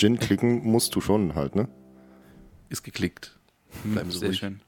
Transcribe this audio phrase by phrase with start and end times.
[0.00, 1.68] Gin klicken musst du schon halt, ne?
[2.70, 3.38] Ist geklickt.
[3.82, 4.38] Hm, Bleiben Sie Sehr ruhig.
[4.38, 4.60] schön.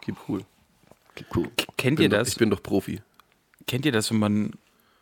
[0.00, 0.44] Keep cool.
[1.34, 1.48] Cool.
[1.76, 2.28] Kennt Bin ihr doch, das?
[2.28, 3.00] Ich bin doch Profi.
[3.66, 4.52] Kennt ihr das, wenn man,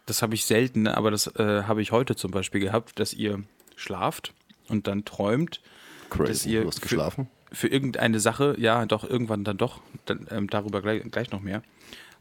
[0.07, 3.43] das habe ich selten, aber das äh, habe ich heute zum Beispiel gehabt, dass ihr
[3.77, 4.35] schlaft
[4.69, 5.63] und dann träumt,
[6.11, 6.51] dass Crazy.
[6.51, 7.29] ihr Du hast für- geschlafen?
[7.53, 11.63] für irgendeine Sache, ja, doch, irgendwann dann doch, dann, ähm, darüber gleich, gleich noch mehr,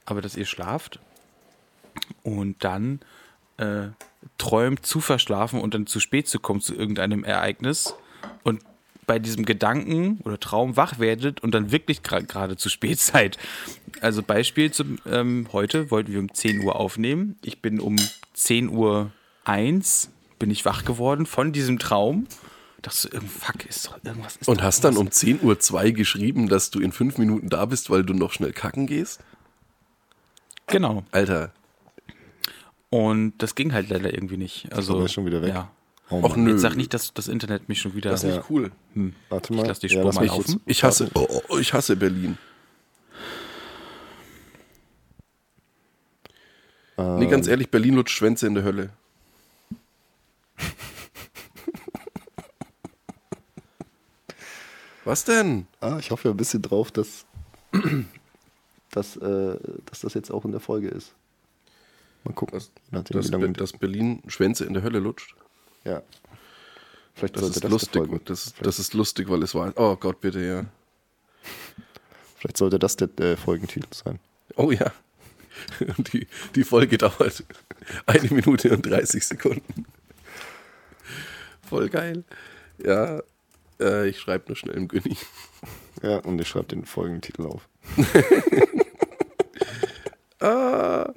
[0.05, 0.99] aber dass ihr schlaft
[2.23, 2.99] und dann
[3.57, 3.87] äh,
[4.37, 7.95] träumt zu verschlafen und dann zu spät zu kommen zu irgendeinem Ereignis
[8.43, 8.61] und
[9.05, 13.37] bei diesem Gedanken oder Traum wach werdet und dann wirklich gra- gerade zu spät seid.
[14.01, 17.37] Also Beispiel zum, ähm, heute wollten wir um 10 Uhr aufnehmen.
[17.41, 17.95] Ich bin um
[18.33, 19.11] 10 Uhr
[19.45, 20.09] 1
[20.39, 22.27] bin ich wach geworden von diesem Traum.
[22.81, 24.35] Dachte so, fuck, ist doch irgendwas.
[24.35, 27.89] Ist Und hast dann um 10.02 Uhr geschrieben, dass du in fünf Minuten da bist,
[27.89, 29.21] weil du noch schnell kacken gehst?
[30.67, 31.03] Genau.
[31.11, 31.51] Alter,
[32.89, 34.71] Und das ging halt leider irgendwie nicht.
[34.71, 35.49] Also aber schon wieder weg.
[35.49, 35.71] Ja.
[36.09, 36.51] Oh Och, nö.
[36.51, 38.11] Jetzt sag nicht, dass das Internet mich schon wieder.
[38.11, 38.71] das ist nicht cool.
[39.29, 39.63] Warte mal.
[39.63, 40.61] Ich lass die Spur lass mal laufen.
[40.65, 42.37] Ich hasse, oh, oh, ich hasse Berlin.
[46.97, 48.89] Nee, Ähm, ganz ehrlich, Berlin lutscht Schwänze in der Hölle.
[55.05, 55.67] Was denn?
[55.79, 57.25] Ah, ich hoffe ja ein bisschen drauf, dass,
[58.91, 61.13] dass, äh, dass das jetzt auch in der Folge ist.
[62.27, 62.57] Mal gucken.
[62.57, 65.35] Das- nachdem, lange- Be- dass Berlin Schwänze in der Hölle lutscht.
[65.83, 66.01] ja.
[67.15, 68.25] Vielleicht Das sollte ist das lustig.
[68.25, 69.73] Das, das ist lustig, weil es war.
[69.75, 70.65] Oh Gott, bitte, ja.
[72.37, 74.19] Vielleicht sollte das der äh, Folgentitel sein.
[74.55, 74.91] Oh ja.
[76.13, 77.43] Die, die Folge dauert
[78.05, 79.87] eine Minute und 30 Sekunden.
[81.67, 82.23] Voll geil.
[82.85, 83.19] Ja,
[83.79, 85.17] äh, ich schreibe nur schnell im Günni.
[86.03, 87.67] Ja, und ich schreibe den Folgentitel auf.
[90.39, 91.11] Ah,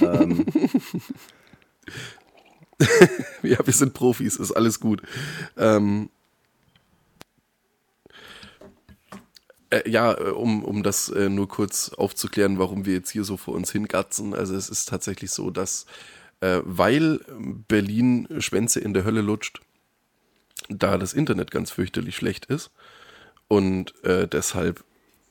[0.00, 0.46] ähm,
[3.42, 5.02] ja, wir sind Profis, ist alles gut.
[5.56, 6.10] Ähm,
[9.70, 13.36] äh, ja, äh, um, um das äh, nur kurz aufzuklären, warum wir jetzt hier so
[13.36, 14.34] vor uns hingatzen.
[14.34, 15.86] Also es ist tatsächlich so, dass
[16.40, 17.20] äh, weil
[17.68, 19.60] Berlin Schwänze in der Hölle lutscht,
[20.68, 22.70] da das Internet ganz fürchterlich schlecht ist
[23.48, 24.84] und äh, deshalb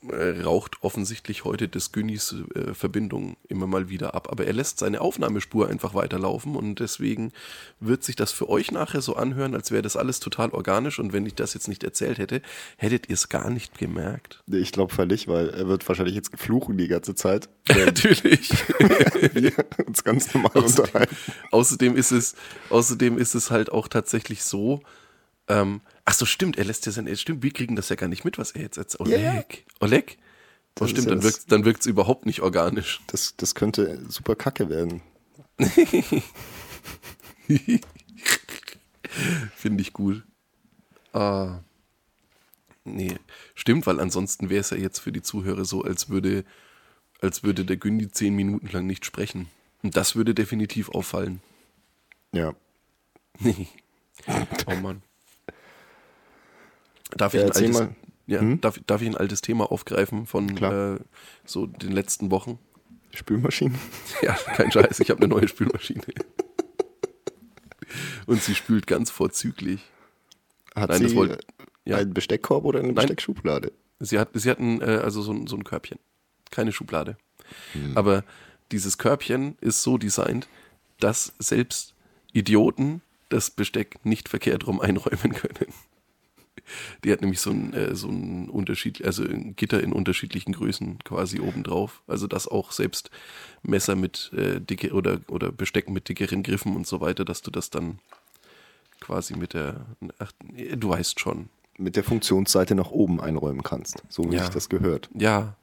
[0.10, 4.28] äh, raucht offensichtlich heute des Günnis äh, Verbindung immer mal wieder ab.
[4.32, 7.32] Aber er lässt seine Aufnahmespur einfach weiterlaufen und deswegen
[7.80, 11.14] wird sich das für euch nachher so anhören, als wäre das alles total organisch und
[11.14, 12.42] wenn ich das jetzt nicht erzählt hätte,
[12.78, 14.44] hättet ihr es gar nicht gemerkt.
[14.48, 18.50] nee, ich glaube völlig, weil er wird wahrscheinlich jetzt fluchen die ganze Zeit, Natürlich.
[19.34, 19.54] wir
[19.86, 21.16] uns ganz normal Außerdem, unterhalten.
[21.52, 22.36] außerdem ist es,
[22.70, 24.82] außerdem ist es halt auch tatsächlich so.
[25.48, 28.24] Ähm, ach so, stimmt, er lässt ja sein, stimmt, wir kriegen das ja gar nicht
[28.24, 29.02] mit, was er jetzt erzählt.
[29.02, 29.44] Oleg, ja.
[29.82, 30.18] Oleg?
[30.18, 30.22] Oh,
[30.76, 33.02] Das ist stimmt, ja dann das- wirkt dann wirkt's überhaupt nicht organisch.
[33.08, 35.02] Das, das könnte super kacke werden.
[39.56, 40.24] Finde ich gut.
[41.14, 41.60] Ah.
[42.86, 43.16] Nee,
[43.56, 46.44] stimmt, weil ansonsten wäre es ja jetzt für die Zuhörer so, als würde,
[47.22, 49.48] als würde der Gündi zehn Minuten lang nicht sprechen.
[49.84, 51.42] Und das würde definitiv auffallen.
[52.34, 52.54] Ja.
[54.68, 55.02] oh Mann.
[57.18, 57.96] Darf Ja, ich, ein erzähl altes, mal.
[58.28, 58.62] ja, Hm?
[58.62, 61.00] darf, darf ich ein altes Thema aufgreifen von äh,
[61.46, 62.60] so den letzten Wochen?
[63.14, 63.78] Spülmaschinen?
[64.22, 66.02] Ja, kein Scheiß, ich habe eine neue Spülmaschine.
[68.26, 69.82] Und sie spült ganz vorzüglich.
[70.76, 71.40] Hat Nein, sie wollte-
[71.86, 71.98] ja.
[71.98, 73.72] einen Besteckkorb oder eine Besteckschublade?
[74.00, 76.00] Sie hat, sie hatten äh, also so, ein- so ein Körbchen,
[76.50, 77.18] keine Schublade.
[77.74, 77.96] Hm.
[77.98, 78.24] Aber
[78.72, 80.48] dieses Körbchen ist so designt,
[81.00, 81.94] dass selbst
[82.32, 85.72] Idioten das Besteck nicht verkehrt rum einräumen können.
[87.04, 91.00] Die hat nämlich so ein, äh, so ein Unterschied, also ein Gitter in unterschiedlichen Größen
[91.04, 92.02] quasi obendrauf.
[92.08, 93.10] Also dass auch selbst
[93.62, 97.52] Messer mit äh, dicke oder, oder Besteck mit dickeren Griffen und so weiter, dass du
[97.52, 98.00] das dann
[99.00, 99.86] quasi mit der,
[100.20, 100.32] ach,
[100.76, 104.44] du weißt schon, Mit der Funktionsseite nach oben einräumen kannst, so wie Ja.
[104.44, 105.10] sich das gehört.
[105.16, 105.56] Ja.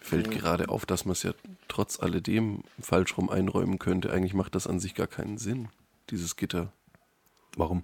[0.00, 1.32] Fällt gerade auf, dass man es ja
[1.68, 4.10] trotz alledem falsch rum einräumen könnte.
[4.12, 5.68] Eigentlich macht das an sich gar keinen Sinn,
[6.08, 6.72] dieses Gitter.
[7.56, 7.82] Warum?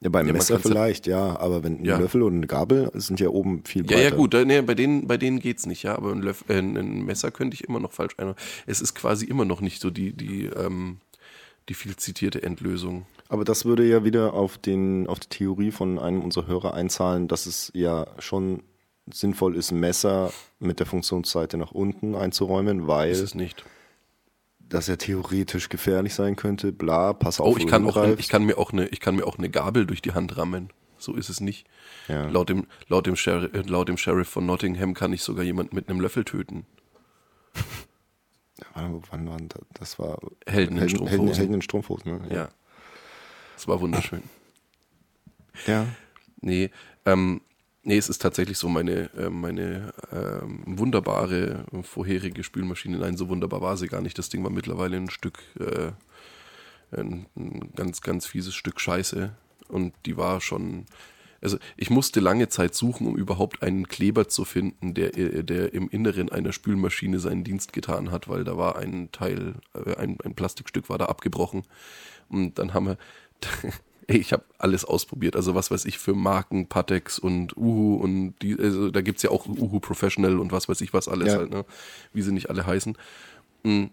[0.00, 1.98] Ja, beim Ja, Messer ja- vielleicht, ja, aber wenn ein Ja.
[1.98, 4.10] Löffel und eine Gabel sind ja oben viel Ja, breiter.
[4.10, 6.58] ja, gut, äh, nee, bei denen, bei denen geht's nicht, ja, aber ein, Löff, äh,
[6.58, 8.38] ein Messer könnte ich immer noch falsch einräumen.
[8.66, 10.98] Es ist quasi immer noch nicht so die, die, ähm,
[11.68, 13.06] die viel zitierte Endlösung.
[13.28, 17.26] Aber das würde ja wieder auf, den, auf die Theorie von einem unserer Hörer einzahlen,
[17.28, 18.62] dass es ja schon
[19.12, 23.64] sinnvoll ist, Messer mit der Funktionsseite nach unten einzuräumen, weil Ist es nicht.
[24.68, 26.72] Das ja theoretisch gefährlich sein könnte.
[26.72, 29.26] Bla, pass auf, Oh, ich kann, auch, ich, kann mir auch eine, ich kann mir
[29.26, 30.70] auch eine Gabel durch die Hand rammen.
[30.98, 31.66] So ist es nicht.
[32.08, 32.28] Ja.
[32.28, 35.74] Laut, dem, laut, dem Sheriff, äh, laut dem Sheriff von Nottingham kann ich sogar jemanden
[35.74, 36.66] mit einem Löffel töten.
[38.74, 39.62] Wann, wann waren das?
[39.74, 41.18] Das war Helden in Helden, Strumpfhosen.
[41.26, 42.12] Helden, Helden in Strumpfhosen.
[42.12, 42.34] Ne?
[42.34, 42.48] Ja.
[43.54, 44.22] Das war wunderschön.
[45.66, 45.86] ja.
[46.40, 46.70] Nee,
[47.04, 47.40] ähm,
[47.88, 52.98] nee, es ist tatsächlich so meine, äh, meine ähm, wunderbare vorherige Spülmaschine.
[52.98, 54.18] Nein, so wunderbar war sie gar nicht.
[54.18, 55.92] Das Ding war mittlerweile ein Stück, äh,
[56.96, 59.32] ein, ein ganz, ganz fieses Stück Scheiße.
[59.68, 60.84] Und die war schon,
[61.40, 65.72] also ich musste lange Zeit suchen, um überhaupt einen Kleber zu finden, der, äh, der
[65.72, 70.18] im Inneren einer Spülmaschine seinen Dienst getan hat, weil da war ein Teil, äh, ein,
[70.22, 71.62] ein Plastikstück war da abgebrochen.
[72.28, 72.98] Und dann haben wir,
[74.08, 75.36] ey, ich habe alles ausprobiert.
[75.36, 79.30] Also was weiß ich für Marken, Patex und Uhu und die, also da gibt's ja
[79.30, 81.38] auch Uhu Professional und was weiß ich was alles Ja.
[81.38, 81.64] halt, ne?
[82.12, 82.96] Wie sie nicht alle heißen.
[83.62, 83.84] Mm.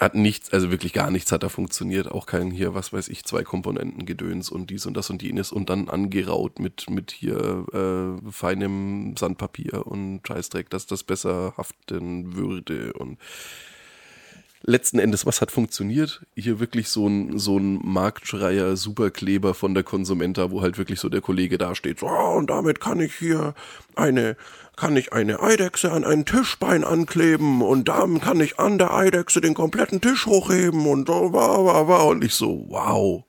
[0.00, 2.10] Hat nichts, also wirklich gar nichts hat da funktioniert.
[2.10, 5.52] Auch kein hier, was weiß ich, zwei Komponenten Gedöns und dies und das und jenes
[5.52, 12.34] und dann angeraut mit, mit hier äh, feinem Sandpapier und Scheißdreck, dass das besser haften
[12.34, 13.18] würde und
[14.66, 16.22] letzten Endes, was hat funktioniert?
[16.34, 21.08] Hier wirklich so ein, so ein Marktschreier Superkleber von der Konsumenta, wo halt wirklich so
[21.08, 23.54] der Kollege dasteht, so, "Ah, und damit kann ich hier
[23.94, 24.36] eine,
[24.76, 29.40] kann ich eine Eidechse an ein Tischbein ankleben und dann kann ich an der Eidechse
[29.40, 32.02] den kompletten Tisch hochheben und so, wa, wa, wa.
[32.02, 33.24] Und ich so, wow.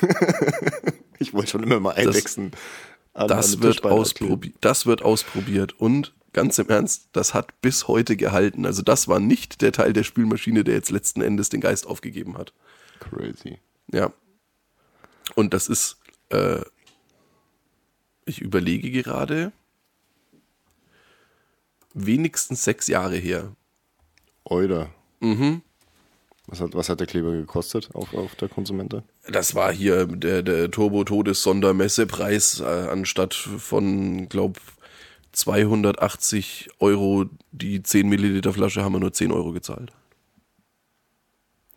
[1.20, 2.52] Ich wollte schon immer mal einwechseln.
[3.12, 7.60] an Das meine wird, Tischbeine ausprobi das wird ausprobiert und ganz im Ernst, das hat
[7.60, 8.66] bis heute gehalten.
[8.66, 12.36] Also das war nicht der Teil der Spülmaschine, der jetzt letzten Endes den Geist aufgegeben
[12.36, 12.52] hat.
[13.00, 13.58] Crazy.
[13.92, 14.12] Ja.
[15.34, 15.98] Und das ist,
[16.30, 16.60] äh,
[18.24, 19.52] ich überlege gerade,
[21.94, 23.54] wenigstens sechs Jahre her.
[24.44, 24.90] Euder.
[25.20, 25.62] Mhm.
[26.46, 29.02] Was hat, was hat der Kleber gekostet auf, auf der Konsumente?
[29.30, 34.58] Das war hier der, der Turbo-Todes-Sondermessepreis, äh, anstatt von, glaub,
[35.38, 39.92] 280 Euro die 10 Milliliter Flasche haben wir nur 10 Euro gezahlt.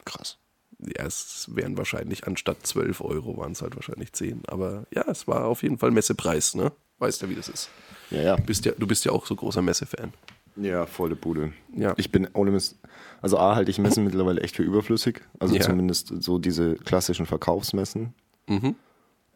[0.04, 0.38] Krass.
[0.80, 4.44] Ja, es wären wahrscheinlich anstatt 12 Euro waren es halt wahrscheinlich 10.
[4.48, 6.72] Aber ja, es war auf jeden Fall Messepreis, ne?
[6.98, 7.70] Weißt ja, wie das ist.
[8.10, 8.36] Ja, ja.
[8.36, 10.12] Du bist ja, du bist ja auch so großer Messefan.
[10.56, 11.54] Ja, volle Bude.
[11.76, 11.94] Ja.
[11.98, 12.78] Ich bin ohne Mist.
[13.22, 15.22] Also A halte ich Messen mittlerweile echt für überflüssig.
[15.40, 15.62] Also Ja.
[15.62, 18.14] zumindest so diese klassischen Verkaufsmessen.
[18.48, 18.76] Mhm.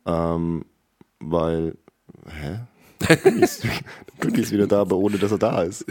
[0.07, 0.65] Ähm,
[1.19, 1.77] weil,
[2.27, 2.59] hä?
[4.23, 5.85] Cookie ist, wieder da, aber ohne dass er da ist.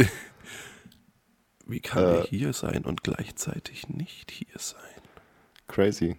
[1.66, 4.80] Wie kann er hier sein und gleichzeitig nicht hier sein?
[5.68, 6.16] Crazy.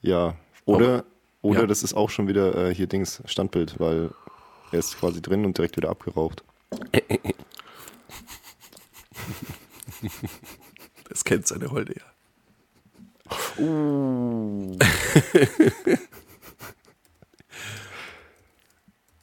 [0.00, 0.36] Ja.
[0.64, 1.04] Oder,
[1.42, 1.66] oder ja.
[1.66, 4.10] das ist auch schon wieder äh, hier Dings Standbild, weil
[4.72, 6.42] er ist quasi drin und direkt wieder abgeraucht.
[11.08, 12.04] Das kennt seine Holde ja.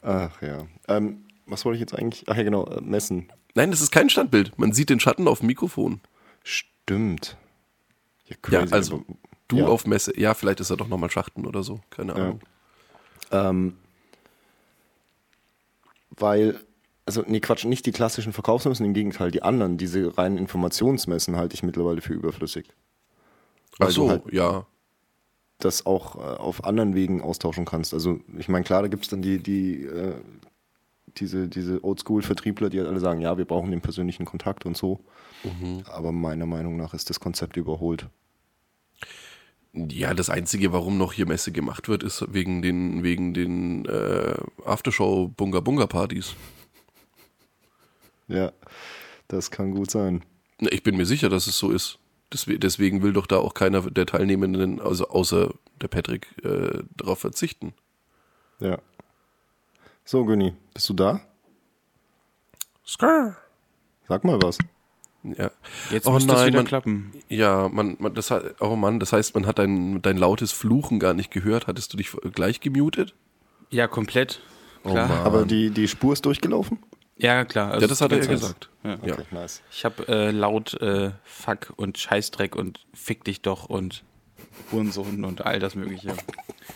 [0.06, 0.66] Ach ja.
[0.88, 2.24] Ähm, was wollte ich jetzt eigentlich?
[2.28, 3.30] Ach ja, genau, äh, Messen.
[3.54, 4.58] Nein, das ist kein Standbild.
[4.58, 6.00] Man sieht den Schatten auf dem Mikrofon.
[6.42, 7.36] Stimmt.
[8.26, 9.04] Ja, Ja, crazy, also aber-
[9.48, 9.66] du ja.
[9.66, 10.18] auf Messe.
[10.18, 11.80] Ja, vielleicht ist er doch nochmal Schachten oder so.
[11.90, 12.40] Keine Ahnung.
[13.32, 13.76] Ähm,
[16.10, 16.60] weil,
[17.04, 21.54] also, nee, Quatsch, nicht die klassischen Verkaufsmessen, im Gegenteil, die anderen, diese reinen Informationsmessen halte
[21.54, 22.68] ich mittlerweile für überflüssig.
[23.74, 24.66] Ach weil so, du halt- ja.
[25.58, 27.94] Das auch äh, auf anderen Wegen austauschen kannst.
[27.94, 30.14] Also, ich meine, klar, da gibt es dann die, die, äh,
[31.16, 35.00] diese, diese Oldschool-Vertriebler, die halt alle sagen, ja, wir brauchen den persönlichen Kontakt und so.
[35.44, 35.82] Mhm.
[35.86, 38.08] Aber meiner Meinung nach ist das Konzept überholt.
[39.72, 44.34] Ja, das Einzige, warum noch hier Messe gemacht wird, ist wegen den, wegen den äh,
[44.64, 46.34] Aftershow-Bunga-Bunga-Partys.
[48.28, 48.52] Ja,
[49.28, 50.24] das kann gut sein.
[50.58, 51.98] Ich bin mir sicher, dass es so ist.
[52.32, 57.20] Deswe- Deswegen will doch da auch keiner der Teilnehmenden, also außer der Patrick, äh, darauf
[57.20, 57.72] verzichten.
[58.58, 58.78] Ja.
[60.04, 61.20] So, Günni, bist du da?
[62.86, 63.36] Skrrr.
[64.08, 64.58] Sag mal was.
[65.24, 65.50] Ja.
[65.90, 67.12] Jetzt Oh es nein, wieder man- klappen.
[67.28, 71.00] Ja, man, man, das hat, oh Mann, das heißt, man hat dein, dein lautes Fluchen
[71.00, 71.66] gar nicht gehört.
[71.66, 73.14] Hattest du dich gleich gemutet?
[73.70, 74.40] Ja, komplett.
[74.84, 75.08] Oh Klar.
[75.08, 75.18] Mann.
[75.18, 76.78] Aber die, die Spur ist durchgelaufen?
[77.18, 77.70] Ja, klar.
[77.72, 78.68] Also ja, das hat er ja gesagt.
[78.84, 78.98] Ja.
[79.04, 79.14] Ja.
[79.14, 79.62] Okay, nice.
[79.70, 84.02] Ich habe äh, laut äh, Fuck und Scheißdreck und Fick dich doch und
[84.72, 86.14] Hurensohn und all das Mögliche.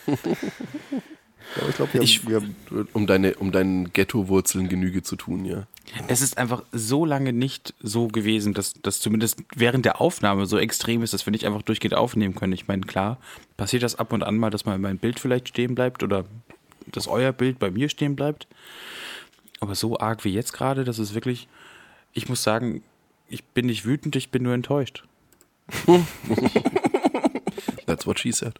[1.56, 5.16] Ja, ich glaube, wir, Ich- haben- wir haben Um deine, um deinen Ghetto-Wurzeln Genüge zu
[5.16, 5.66] tun, ja.
[6.06, 10.58] Es ist einfach so lange nicht so gewesen, dass das zumindest während der Aufnahme so
[10.58, 12.52] extrem ist, dass wir nicht einfach durchgehend aufnehmen können.
[12.52, 13.18] Ich meine, klar,
[13.56, 16.24] passiert das ab und an mal, dass mal mein Bild vielleicht stehen bleibt oder
[16.92, 18.46] dass euer Bild bei mir stehen bleibt.
[19.60, 21.46] Aber so arg wie jetzt gerade, das ist wirklich,
[22.12, 22.82] ich muss sagen,
[23.28, 25.04] ich bin nicht wütend, ich bin nur enttäuscht.
[27.86, 28.54] That's what she said.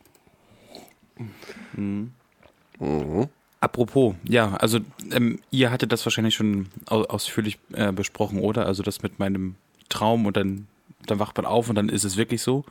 [3.61, 4.81] Apropos, ja, also
[5.11, 8.67] ähm, ihr hattet das wahrscheinlich schon au ausführlich äh, besprochen, oder?
[8.67, 9.57] Also das mit meinem
[9.89, 10.67] Traum und dann,
[11.07, 12.65] dann wacht man auf und dann ist es wirklich so.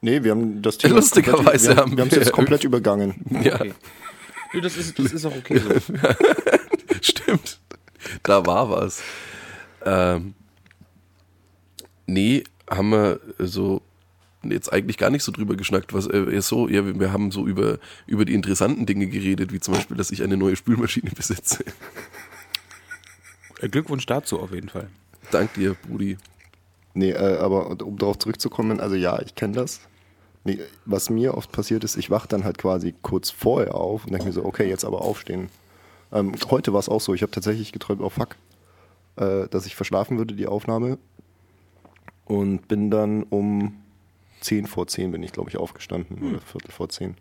[0.00, 2.64] Nee, wir haben das Thema Lustigerweise komplett, wir, haben haben, wir haben es jetzt komplett
[2.64, 3.14] übergangen.
[3.42, 3.60] Ja,
[4.54, 4.60] Okay.
[4.62, 5.70] Das, ist, das ist auch okay so.
[7.08, 7.60] stimmt.
[8.22, 9.02] Da war was.
[9.84, 10.34] Ähm,
[12.06, 13.82] nee, haben wir so
[14.42, 17.30] jetzt eigentlich gar nicht so drüber geschnackt, was äh, ist so, ja, wir, wir haben
[17.30, 21.10] so über, über die interessanten Dinge geredet, wie zum Beispiel, dass ich eine neue Spülmaschine
[21.16, 21.64] besitze.
[23.60, 24.88] Äh, Glückwunsch dazu auf jeden Fall.
[25.30, 26.18] Dank dir, Brudi.
[26.92, 29.80] Nee, äh, aber um darauf zurückzukommen, also ja, ich kenne das.
[30.44, 34.12] Nee, was mir oft passiert ist, ich wache dann halt quasi kurz vorher auf und
[34.12, 35.48] denke mir so, okay, jetzt aber aufstehen.
[36.14, 38.36] Ähm, heute war es auch so, ich habe tatsächlich geträumt, oh fuck,
[39.16, 40.98] äh, dass ich verschlafen würde, die Aufnahme.
[42.24, 43.82] Und bin dann um
[44.40, 47.16] 10 vor 10 bin ich, glaube ich, aufgestanden oder Viertel vor 10.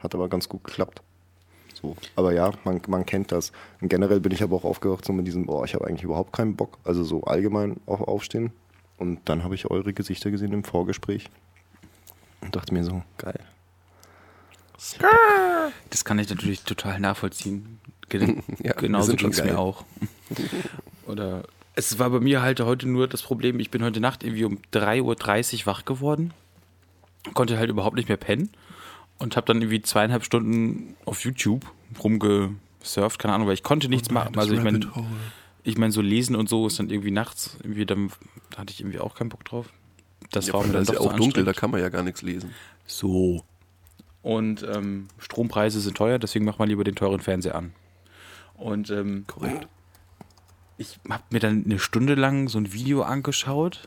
[0.00, 1.02] Hat aber ganz gut geklappt.
[1.72, 1.96] So.
[2.16, 3.52] Aber ja, man, man kennt das.
[3.80, 6.32] Und generell bin ich aber auch aufgewacht so mit diesem, boah, ich habe eigentlich überhaupt
[6.32, 6.78] keinen Bock.
[6.84, 8.52] Also so allgemein auf Aufstehen.
[8.98, 11.30] Und dann habe ich eure Gesichter gesehen im Vorgespräch.
[12.40, 13.40] Und dachte mir so, geil.
[15.90, 17.80] Das kann ich natürlich total nachvollziehen.
[18.08, 19.84] Gen Ja, Genauso ging es mir auch.
[21.06, 24.44] Oder es war bei mir halt heute nur das Problem, ich bin heute Nacht irgendwie
[24.44, 26.32] um 3.30 Uhr wach geworden,
[27.34, 28.50] konnte halt überhaupt nicht mehr pennen
[29.18, 31.66] und habe dann irgendwie zweieinhalb Stunden auf YouTube
[32.02, 34.38] rumgesurft, keine Ahnung, weil ich konnte nichts machen.
[34.38, 34.80] Also ich meine,
[35.64, 38.10] ich meine, so lesen und so ist dann irgendwie nachts, irgendwie dann
[38.50, 39.66] da hatte ich irgendwie auch keinen Bock drauf.
[40.30, 41.80] Das Ja, war mir da dann ist doch ja so auch dunkel, da kann man
[41.80, 42.54] ja gar nichts lesen.
[42.86, 43.44] So.
[44.24, 47.74] Und ähm, Strompreise sind teuer, deswegen macht man lieber den teuren Fernseher an.
[48.54, 49.68] Und ähm, Korrekt.
[50.78, 53.82] ich habe mir dann eine Stunde lang so ein Video angeschaut.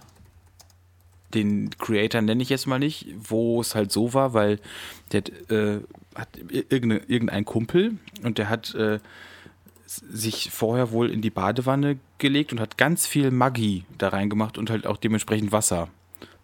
[1.33, 4.59] Den Creator nenne ich jetzt mal nicht, wo es halt so war, weil
[5.11, 5.81] der äh,
[6.13, 8.99] hat irgendeine, irgendein Kumpel und der hat äh,
[9.87, 14.69] sich vorher wohl in die Badewanne gelegt und hat ganz viel Maggi da reingemacht und
[14.69, 15.89] halt auch dementsprechend Wasser.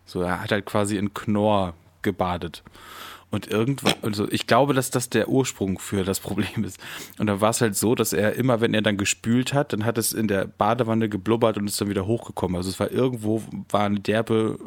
[0.07, 2.63] So, er hat halt quasi in Knorr gebadet.
[3.33, 6.79] Und irgendwann, also ich glaube, dass das der Ursprung für das Problem ist.
[7.17, 9.85] Und da war es halt so, dass er immer, wenn er dann gespült hat, dann
[9.85, 12.55] hat es in der Badewanne geblubbert und ist dann wieder hochgekommen.
[12.55, 14.59] Also es war irgendwo, war eine derbe,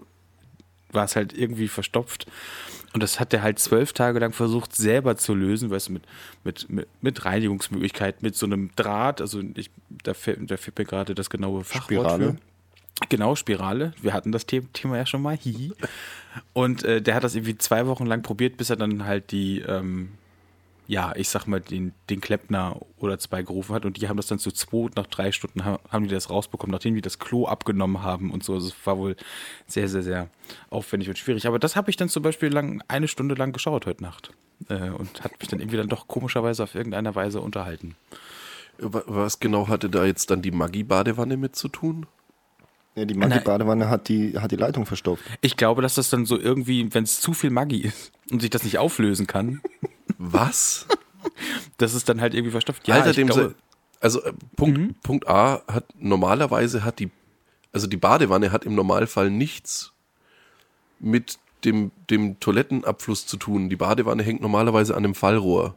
[0.91, 2.27] war es halt irgendwie verstopft.
[2.93, 6.03] Und das hat er halt zwölf Tage lang versucht, selber zu lösen, weißt du, mit,
[6.43, 9.71] mit, mit, mit Reinigungsmöglichkeiten, mit so einem Draht, also ich,
[10.03, 12.33] da fällt, da fällt mir gerade das genaue Fachwort Spirale?
[12.33, 13.07] für.
[13.11, 13.93] Genau, Spirale.
[14.03, 15.37] Wir hatten das The- Thema ja schon mal.
[15.37, 15.73] Hihi.
[16.53, 19.61] Und äh, der hat das irgendwie zwei Wochen lang probiert, bis er dann halt die,
[19.61, 20.11] ähm,
[20.89, 23.85] ja, ich sag mal, den, den Kleppner oder zwei gerufen hat.
[23.85, 26.73] Und die haben das dann zu zweit, nach drei Stunden ha- haben die das rausbekommen,
[26.73, 28.55] nachdem die das Klo abgenommen haben und so.
[28.55, 29.17] Also es war wohl
[29.67, 30.29] sehr, sehr, sehr
[30.71, 31.47] aufwendig und schwierig.
[31.47, 34.33] Aber das habe ich dann zum Beispiel lang, eine Stunde lang geschaut heute Nacht.
[34.69, 37.95] Äh, und hat mich dann irgendwie dann doch komischerweise auf irgendeiner Weise unterhalten.
[38.79, 42.07] Wa- Was genau hatte da jetzt dann die Maggi-Badewanne mit zu tun?
[42.97, 43.29] Ja, die Nein.
[43.29, 45.23] Maggi-Badewanne hat die, hat die Leitung verstopft.
[45.43, 48.51] Ich glaube, dass das dann so irgendwie, wenn es zu viel Maggi ist und sich
[48.51, 49.61] das nicht auflösen kann,
[50.19, 50.87] Was?
[51.77, 52.89] dass es dann halt irgendwie verstopft.
[52.89, 53.55] Alter, ich dem glaube,
[54.01, 57.11] also äh, Punkt, Punkt A hat normalerweise hat die,
[57.73, 59.93] also die Badewanne hat im Normalfall nichts
[60.99, 63.69] mit dem, dem Toilettenabfluss zu tun.
[63.69, 65.75] Die Badewanne hängt normalerweise an dem Fallrohr.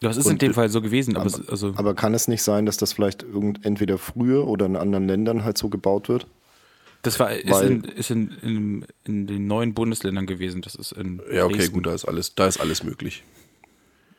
[0.00, 2.42] Das ist in und- dem Fall so gewesen, aber, es- also Aber kann es nicht
[2.42, 6.26] sein, dass das vielleicht irgend, entweder früher oder in anderen Ländern halt so gebaut wird?
[7.02, 10.60] das war ist, in, ist in, in, in den neuen Bundesländern gewesen.
[10.62, 11.74] Das ist in Ja, okay, Dresden.
[11.74, 13.22] gut, da ist alles, da ist alles möglich.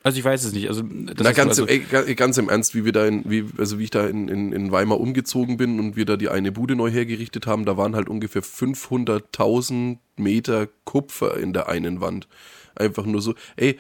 [0.04, 0.70] Also ich weiß es nicht.
[0.70, 3.44] Also Na, ganz, so, also, ey, ga- ganz im Ernst, wie wir da in, wie,
[3.58, 6.54] also wie ich da in, in, in Weimar umgezogen bin und wir da die eine
[6.54, 12.28] Bude neu hergerichtet haben, da waren halt ungefähr 500.000 Meter Kupfer in der einen Wand.
[12.76, 13.78] Einfach nur so, ey,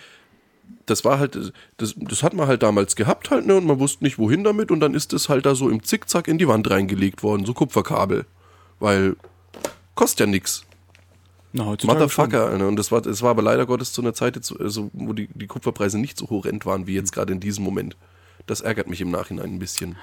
[0.86, 1.36] das war halt,
[1.78, 4.72] das, das hat man halt damals gehabt halt, ne, und man wusste nicht wohin damit
[4.72, 7.54] und dann ist es halt da so im Zickzack in die Wand reingelegt worden, so
[7.54, 8.26] Kupferkabel.
[8.80, 9.16] Weil,
[9.96, 10.64] kostet ja nix.
[11.52, 12.68] na, Motherfucker, ne?
[12.68, 15.30] Und das war, das war aber leider Gottes zu einer Zeit, jetzt, also, wo die,
[15.34, 17.98] die Kupferpreise nicht so horrend waren wie jetzt gerade in diesem Moment.
[18.46, 19.98] Das ärgert mich im Nachhinein ein bisschen.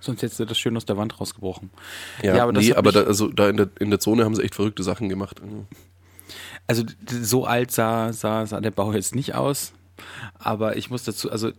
[0.00, 1.70] Sonst hättest du das schön aus der Wand rausgebrochen.
[2.22, 4.42] Ja, aber das nee, aber da, also, da in der, in der Zone haben sie
[4.42, 5.40] echt verrückte Sachen gemacht.
[6.66, 9.72] Also so alt sah, sah, sah der Bau jetzt nicht aus.
[10.38, 11.50] Aber ich muss dazu, also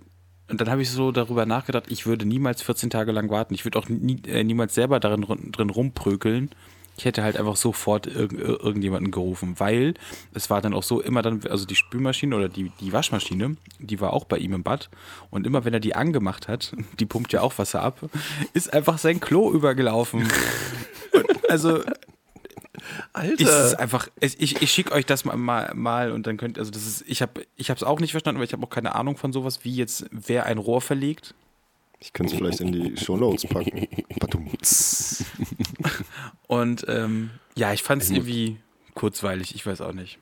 [0.49, 3.53] und dann habe ich so darüber nachgedacht, ich würde niemals 14 Tage lang warten.
[3.53, 6.49] Ich würde auch nie, äh, niemals selber darin drin rumprökeln.
[6.97, 9.93] Ich hätte halt einfach sofort irg ir- irgendjemanden gerufen, weil
[10.33, 14.01] es war dann auch so, immer dann, also die Spülmaschine oder die, die Waschmaschine, die
[14.01, 14.89] war auch bei ihm im Bad.
[15.29, 17.99] Und immer wenn er die angemacht hat, die pumpt ja auch Wasser ab,
[18.53, 20.21] ist einfach sein Klo übergelaufen.
[21.13, 21.83] Und also
[23.13, 23.43] Alter!
[23.43, 26.71] ist es einfach, ich, ich schicke euch das mal, mal, mal und dann könnt, also
[26.71, 29.17] das ist, ich habe ich es auch nicht verstanden, aber ich habe auch keine Ahnung
[29.17, 31.33] von sowas, wie jetzt wer ein Rohr verlegt.
[31.99, 33.87] Ich könnte es vielleicht in die Shownotes packen.
[34.19, 35.25] Badumts.
[36.47, 38.57] Und ähm, ja, ich fand es irgendwie
[38.93, 40.19] kurzweilig, ich weiß auch nicht.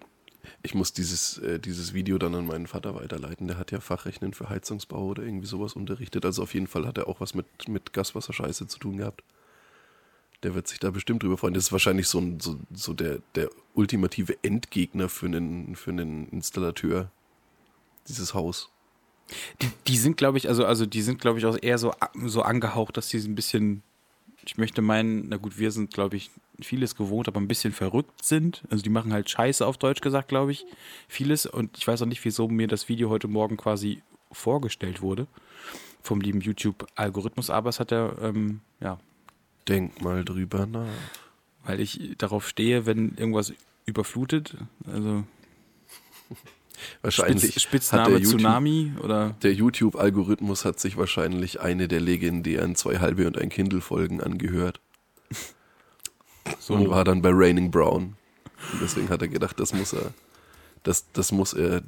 [0.64, 3.48] Ich muss dieses, äh, dieses Video dann an meinen Vater weiterleiten.
[3.48, 6.26] Der hat ja Fachrechnen für Heizungsbau oder irgendwie sowas unterrichtet.
[6.26, 9.24] Also auf jeden Fall hat er auch was mit, mit Gaswasserscheiße zu tun gehabt.
[10.44, 11.54] Der wird sich da bestimmt drüber freuen.
[11.54, 16.30] Das ist wahrscheinlich so, ein, so, so der, der ultimative Endgegner für einen, für einen
[16.30, 17.12] Installateur,
[18.08, 18.70] dieses Haus.
[19.62, 21.94] Die, die sind, glaube ich, also, also die sind, glaube ich, auch eher so,
[22.26, 23.82] so angehaucht, dass die ein bisschen,
[24.46, 26.30] ich möchte meinen, na gut, wir sind, glaube ich,
[26.62, 28.64] vieles gewohnt, aber ein bisschen verrückt sind.
[28.70, 30.66] Also die machen halt Scheiße auf Deutsch gesagt, glaube ich.
[31.08, 31.46] Vieles.
[31.46, 34.02] Und ich weiß auch nicht, wieso mir das Video heute Morgen quasi
[34.32, 35.28] vorgestellt wurde
[36.08, 38.98] vom lieben YouTube-Algorithmus, aber es hat ja, ähm, ja,
[39.68, 40.88] Denk mal drüber nach.
[41.66, 43.54] weil ich darauf stehe, wenn irgendwas
[43.86, 44.56] überflutet,
[44.86, 45.24] also
[47.02, 52.76] Wahrscheinlich Spitz, Spitzname der YouTube, Tsunami oder Der YouTube-Algorithmus hat sich wahrscheinlich eine der legendären
[52.76, 54.80] zwei halbe und ein Kindle-Folgen angehört.
[56.60, 56.76] so.
[56.76, 58.16] und war dann bei Raining Brown.
[58.74, 60.14] Und deswegen hat er gedacht, das muss er,
[60.84, 61.82] das, das muss er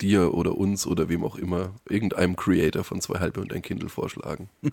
[0.00, 3.88] dir oder uns oder wem auch immer, irgendeinem Creator von zwei halbe und ein Kindle
[3.88, 4.48] vorschlagen.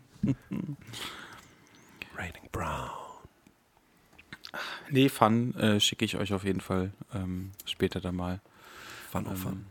[2.21, 2.89] Raining Brown.
[4.89, 8.39] Nee, Fun äh, schicke ich euch auf jeden Fall ähm, später dann mal.
[9.09, 9.65] Fun of fun.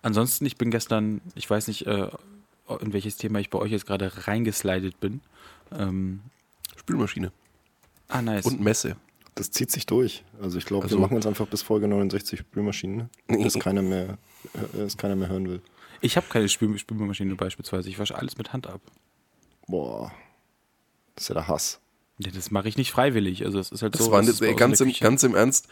[0.00, 2.08] Ansonsten, ich bin gestern, ich weiß nicht, äh,
[2.80, 5.20] in welches Thema ich bei euch jetzt gerade reingeslidet bin.
[5.70, 6.22] Ähm,
[6.76, 7.30] Spülmaschine.
[8.08, 8.46] ah, nice.
[8.46, 8.96] Und Messe.
[9.34, 10.24] Das zieht sich durch.
[10.40, 14.18] Also ich glaube, Also- wir machen jetzt einfach bis Folge 69 Spülmaschinen, bis keiner mehr,
[14.54, 15.62] äh, bis keiner mehr hören will.
[16.00, 17.88] ich habe keine Spül Spülmaschine beispielsweise.
[17.88, 18.80] Ich wasche alles mit Hand ab.
[19.68, 20.12] Boah,
[21.14, 21.80] das ist ja der Hass.
[22.30, 23.44] Das mache ich nicht freiwillig.
[23.44, 24.12] Also das ist halt Das so.
[24.12, 25.68] war das uns ganz, im, ganz im Ernst,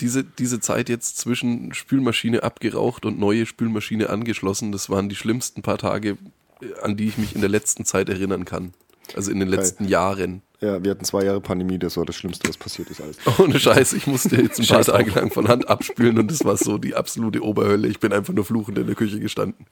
[0.00, 5.62] diese, diese Zeit jetzt zwischen Spülmaschine abgeraucht und neue Spülmaschine angeschlossen, das waren die schlimmsten
[5.62, 6.16] paar Tage,
[6.62, 8.72] äh, an die ich mich in der letzten Zeit erinnern kann.
[9.16, 10.42] Also in den letzten Jahren.
[10.60, 13.00] Ja, wir hatten zwei Jahre Pandemie, das war das Schlimmste, was passiert ist.
[13.00, 13.16] Alles.
[13.38, 14.84] Ohne Scheiß, ich musste jetzt ein paar.
[14.84, 17.88] Tage lang von Hand abspülen und das war so die absolute Oberhölle.
[17.88, 19.66] Ich bin einfach nur fluchend in der Küche gestanden.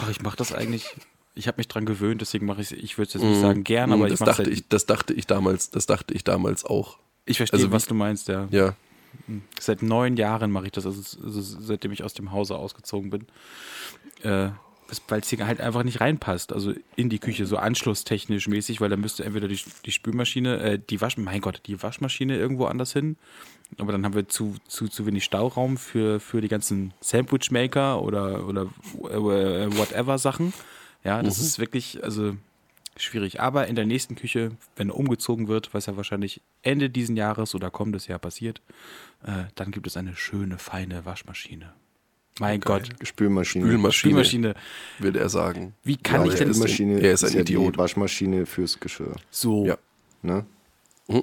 [0.00, 0.94] Ach, ich mache das eigentlich.
[1.34, 2.78] Ich habe mich dran gewöhnt, deswegen mache ich es.
[2.78, 4.58] Ich würde es jetzt nicht sagen gern, aber Mm, das ich mache es dachte halt.
[4.58, 6.98] ich, das dachte ich damals, das dachte ich damals auch.
[7.24, 8.48] Ich verstehe, also was du meinst, ja.
[8.50, 8.74] Ja.
[9.60, 13.26] Seit neun Jahren mache ich das, also, also seitdem ich aus dem Hause ausgezogen bin.
[14.22, 14.50] Äh,
[15.08, 16.52] weil es hier halt einfach nicht reinpasst.
[16.52, 20.78] Also in die Küche, so anschlusstechnisch mäßig, weil da müsste entweder die, die Spülmaschine, äh,
[20.78, 23.16] die Wasch, mein Gott, die Waschmaschine irgendwo anders hin.
[23.78, 28.46] Aber dann haben wir zu, zu, zu wenig Stauraum für, für die ganzen Sandwichmaker oder,
[28.46, 28.62] oder
[29.04, 30.52] äh, whatever Sachen.
[31.04, 32.36] Ja, das ist wirklich, also
[32.96, 33.40] schwierig.
[33.40, 37.70] Aber in der nächsten Küche, wenn umgezogen wird, was ja wahrscheinlich Ende diesen Jahres oder
[37.70, 38.60] kommendes Jahr passiert,
[39.24, 41.72] äh, dann gibt es eine schöne, feine Waschmaschine.
[42.40, 43.66] Mein Gott, Spülmaschine.
[43.66, 44.54] Spülmaschine, Spülmaschine.
[44.98, 45.74] will er sagen.
[45.84, 47.74] Wie kann Ja, ich denn das Spülmaschine Er ist ein ja Idiot.
[47.74, 49.16] die Waschmaschine fürs Geschirr.
[49.30, 49.66] so?
[49.66, 49.76] Ja.
[50.22, 50.46] Ne?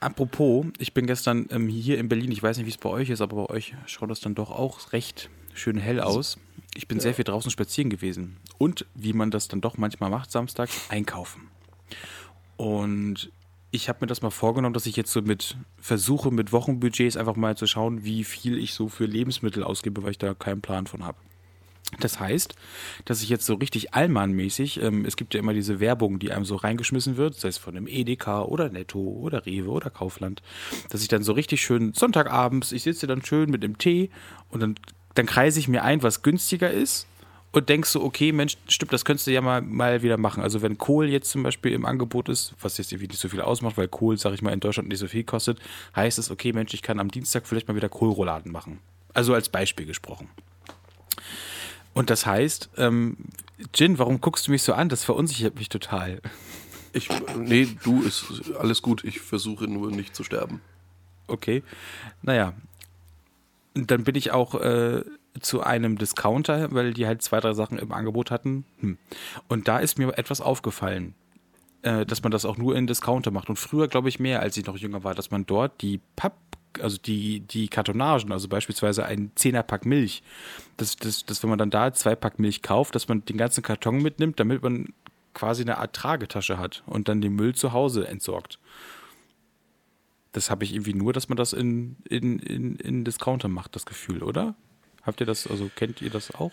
[0.00, 3.10] Apropos, ich bin gestern ähm, hier in Berlin, ich weiß nicht, wie es bei euch
[3.10, 6.38] ist, aber bei euch schaut das dann doch auch recht schön hell aus.
[6.74, 8.38] Ich bin sehr viel draußen spazieren gewesen.
[8.58, 11.48] Und wie man das dann doch manchmal macht, samstags, einkaufen.
[12.56, 13.30] Und
[13.70, 17.36] ich habe mir das mal vorgenommen, dass ich jetzt so mit versuche, mit Wochenbudgets einfach
[17.36, 20.86] mal zu schauen, wie viel ich so für Lebensmittel ausgebe, weil ich da keinen Plan
[20.86, 21.18] von habe.
[22.00, 22.54] Das heißt,
[23.04, 26.44] dass ich jetzt so richtig Allmann-mäßig, ähm, es gibt ja immer diese Werbung, die einem
[26.44, 30.42] so reingeschmissen wird, sei es von einem Edeka oder Netto oder Rewe oder Kaufland,
[30.88, 34.10] dass ich dann so richtig schön Sonntagabends, ich sitze dann schön mit dem Tee
[34.48, 34.74] und dann,
[35.14, 37.06] dann kreise ich mir ein, was günstiger ist
[37.52, 40.42] und denkst so, okay, Mensch, stimmt, das könntest du ja mal, mal wieder machen.
[40.42, 43.42] Also wenn Kohl jetzt zum Beispiel im Angebot ist, was jetzt irgendwie nicht so viel
[43.42, 45.58] ausmacht, weil Kohl, sag ich mal, in Deutschland nicht so viel kostet,
[45.94, 48.78] heißt es, okay, Mensch, ich kann am Dienstag vielleicht mal wieder Kohlrouladen machen.
[49.12, 50.28] Also als Beispiel gesprochen.
[51.92, 53.18] Und das heißt, ähm,
[53.74, 54.88] Jin, warum guckst du mich so an?
[54.88, 56.20] Das verunsichert mich total.
[56.94, 58.24] Ich, nee, du, ist
[58.58, 59.04] alles gut.
[59.04, 60.62] Ich versuche nur nicht zu sterben.
[61.26, 61.62] Okay.
[62.22, 62.54] Naja.
[63.74, 65.02] Dann bin ich auch äh,
[65.40, 68.64] zu einem Discounter, weil die halt zwei, drei Sachen im Angebot hatten.
[68.80, 68.98] Hm.
[69.48, 71.14] Und da ist mir etwas aufgefallen,
[71.82, 73.48] äh, dass man das auch nur in Discounter macht.
[73.48, 76.36] Und früher, glaube ich, mehr, als ich noch jünger war, dass man dort die Papp,
[76.80, 80.22] also die, die Kartonagen, also beispielsweise ein Zehnerpack Milch,
[80.76, 83.62] dass, dass, dass wenn man dann da zwei Pack Milch kauft, dass man den ganzen
[83.62, 84.92] Karton mitnimmt, damit man
[85.34, 88.58] quasi eine Art Tragetasche hat und dann den Müll zu Hause entsorgt.
[90.32, 93.86] Das habe ich irgendwie nur, dass man das in, in, in, in Discounter macht, das
[93.86, 94.54] Gefühl, oder?
[95.02, 96.52] Habt ihr das, also kennt ihr das auch?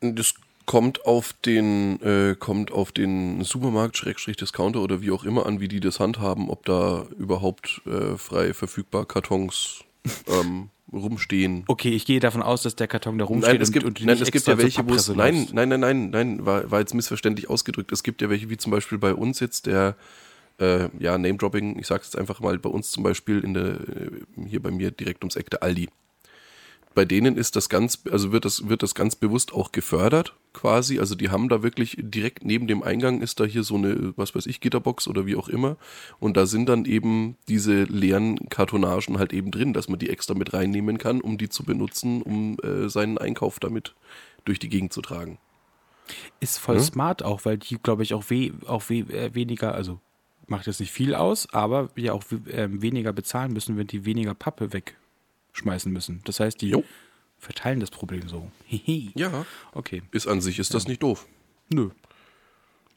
[0.00, 0.34] Das
[0.66, 5.60] kommt auf den, äh, kommt auf den Supermarkt, Schrägstrich Discounter oder wie auch immer an,
[5.60, 9.84] wie die das handhaben, ob da überhaupt äh, frei verfügbar Kartons
[10.26, 11.64] ähm, rumstehen.
[11.66, 14.06] Okay, ich gehe davon aus, dass der Karton da rumsteht Nein, es gibt, und, und
[14.06, 16.80] nein, nicht es gibt ja welche, wo es, nein, nein, nein, nein, nein, war, war
[16.80, 17.92] jetzt missverständlich ausgedrückt.
[17.92, 19.96] Es gibt ja welche, wie zum Beispiel bei uns jetzt der,
[20.58, 24.10] äh, ja, Name-Dropping, ich sag's jetzt einfach mal, bei uns zum Beispiel in der, äh,
[24.48, 25.88] hier bei mir direkt ums Eck der Aldi.
[26.94, 31.00] Bei denen ist das ganz, also wird das, wird das ganz bewusst auch gefördert, quasi.
[31.00, 34.36] Also die haben da wirklich direkt neben dem Eingang ist da hier so eine, was
[34.36, 35.76] weiß ich, Gitterbox oder wie auch immer.
[36.20, 40.34] Und da sind dann eben diese leeren Kartonagen halt eben drin, dass man die extra
[40.34, 43.96] mit reinnehmen kann, um die zu benutzen, um äh, seinen Einkauf damit
[44.44, 45.38] durch die Gegend zu tragen.
[46.38, 50.00] Ist voll smart auch, weil die, glaube ich, auch, we auch we äh, weniger, also
[50.46, 54.34] macht jetzt nicht viel aus, aber ja auch ähm, weniger bezahlen müssen, wenn die weniger
[54.34, 56.20] Pappe wegschmeißen müssen.
[56.24, 56.84] Das heißt, die Jo.
[57.38, 58.50] verteilen das Problem so.
[59.14, 60.02] Ja, Okay.
[60.12, 61.26] ist an sich ist das nicht doof.
[61.70, 61.90] Nö.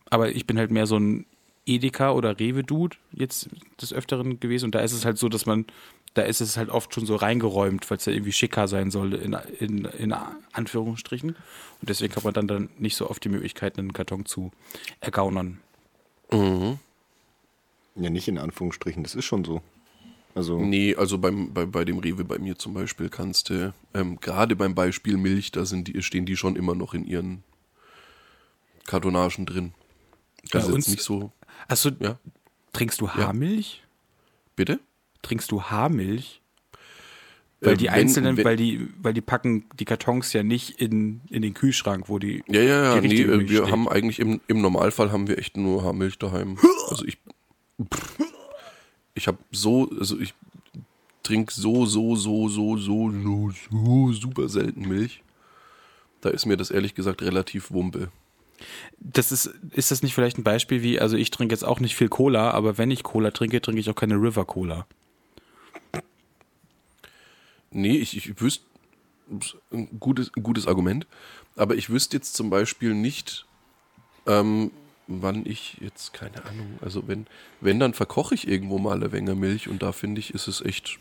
[0.10, 1.26] Aber ich bin halt mehr so ein
[1.66, 3.50] Edeka oder Rewe-Dude jetzt
[3.82, 5.66] des Öfteren gewesen und da ist es halt so, dass man,
[6.14, 9.14] da ist es halt oft schon so reingeräumt, weil es ja irgendwie schicker sein soll,
[9.14, 10.14] in, in, in
[10.54, 11.32] Anführungsstrichen.
[11.32, 14.52] Und deswegen hat man dann, dann nicht so oft die Möglichkeit, einen Karton zu
[15.02, 15.60] ergaunern.
[18.00, 19.62] Ja, nicht in Anführungsstrichen, das ist schon so.
[20.36, 24.20] Also, Nee, also beim, bei, bei dem Rewe bei mir zum Beispiel kannst du, ähm,
[24.22, 27.44] gerade beim Beispiel Milch, da sind die, stehen die schon immer noch in ihren
[28.86, 29.74] Kartonagen drin.
[30.52, 31.32] Bei Also uns- jetzt nicht so,
[31.68, 32.20] Achso, ja,
[32.74, 33.84] trinkst du Haarmilch?
[34.56, 34.80] bitte?
[35.24, 36.42] Trinkst du Haarmilch?
[37.60, 40.80] Weil Ähm, die wenn- einzelnen, wenn- weil die, weil die packen die Kartons ja nicht
[40.80, 42.44] in, in den Kühlschrank, wo die.
[42.48, 43.72] Ja, ja, ja, die nee, äh, Milch wir steht.
[43.72, 46.60] haben eigentlich im, im Normalfall haben wir echt nur Haarmilch daheim.
[46.90, 47.18] Also ich,
[49.14, 50.34] ich habe so, also ich
[51.24, 55.24] trinke so, so, so, so, so, so, so super selten Milch.
[56.22, 58.10] Da ist mir das ehrlich gesagt relativ wumpe.
[59.00, 61.96] Das ist, ist das nicht vielleicht ein Beispiel wie, also ich trinke jetzt auch nicht
[61.96, 64.88] viel Cola, aber wenn ich Cola trinke, trinke ich auch keine River Cola.
[67.70, 68.66] Nee, ich, ich wüsste,
[69.72, 71.06] ein gutes, ein gutes Argument,
[71.56, 73.46] aber ich wüsste jetzt zum Beispiel nicht,
[74.26, 74.72] ähm,
[75.08, 77.28] wann ich jetzt, keine Ahnung, also wenn,
[77.62, 80.62] wenn, dann verkoche ich irgendwo mal eine Menge Milch und da finde ich, ist es
[80.62, 81.00] echt,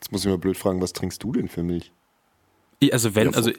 [0.00, 1.92] jetzt muss ich mal blöd fragen, was trinkst du denn für Milch?
[2.80, 3.50] Ich- Also wenn, Ja, also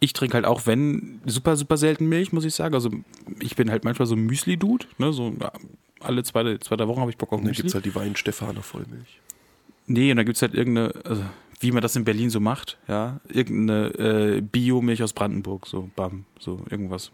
[0.00, 2.74] ich trinke halt auch wenn super, super selten Milch, muss ich sagen.
[2.74, 2.90] Also
[3.40, 5.12] ich bin halt manchmal so ein Müsli-Dude, ne?
[5.12, 5.32] So
[6.00, 7.94] alle zwei, zwei drei Wochen habe ich Bock auf und dann gibt es halt die
[7.94, 9.20] Wein-Stefaner Vollmilch.
[9.86, 11.24] Nee, und dann gibt's halt irgendeine, also
[11.60, 13.88] wie man das in Berlin so macht, ja, irgendeine
[14.36, 17.10] äh, Biomilch aus Brandenburg, so bam, so irgendwas.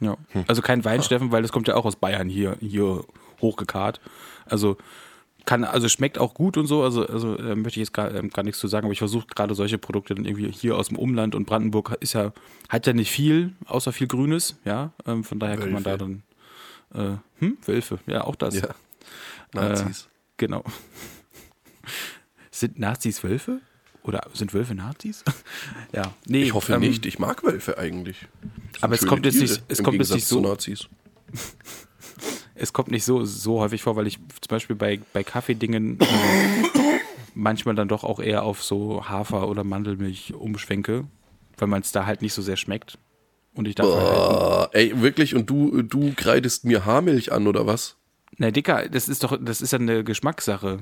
[0.00, 0.16] Ja.
[0.46, 3.04] Also kein Weinsteffen, weil das kommt ja auch aus Bayern hier, hier
[3.40, 4.00] hochgekarrt.
[4.46, 4.76] Also
[5.46, 8.30] kann, also schmeckt auch gut und so, also, also äh, möchte ich jetzt gar, ähm,
[8.30, 10.98] gar nichts zu sagen, aber ich versuche gerade solche Produkte dann irgendwie hier aus dem
[10.98, 12.32] Umland und Brandenburg ist ja,
[12.68, 16.22] hat ja nicht viel, außer viel Grünes, ja, ähm, von daher kann man da Wölfe.
[16.92, 18.60] dann, äh, hm, Wölfe, ja, auch das.
[18.60, 18.68] Ja.
[19.54, 20.08] Nazis.
[20.36, 20.62] Genau.
[22.50, 23.60] Sind Nazis Wölfe?
[24.02, 25.24] Oder sind Wölfe Nazis?
[25.92, 26.42] ja, nee.
[26.44, 28.16] ich hoffe ähm, nicht, ich mag Wölfe eigentlich.
[28.80, 30.88] Aber es kommt jetzt nicht- Tiere, es im kommt jetzt nicht so- Nazis.
[32.54, 36.04] Es kommt nicht so, so häufig vor, weil ich zum Beispiel bei, bei Kaffeedingen äh,
[37.34, 41.04] manchmal dann doch auch eher auf so Hafer- oder Mandelmilch umschwenke,
[41.56, 42.98] weil man es da halt nicht so sehr schmeckt.
[43.54, 44.74] Und ich darf halt.
[44.74, 45.34] Ey, wirklich?
[45.34, 47.96] Und du, du kreidest mir Haarmilch an, oder was?
[48.36, 50.80] Na, Dicker, das ist doch, das ist ja eine Geschmackssache.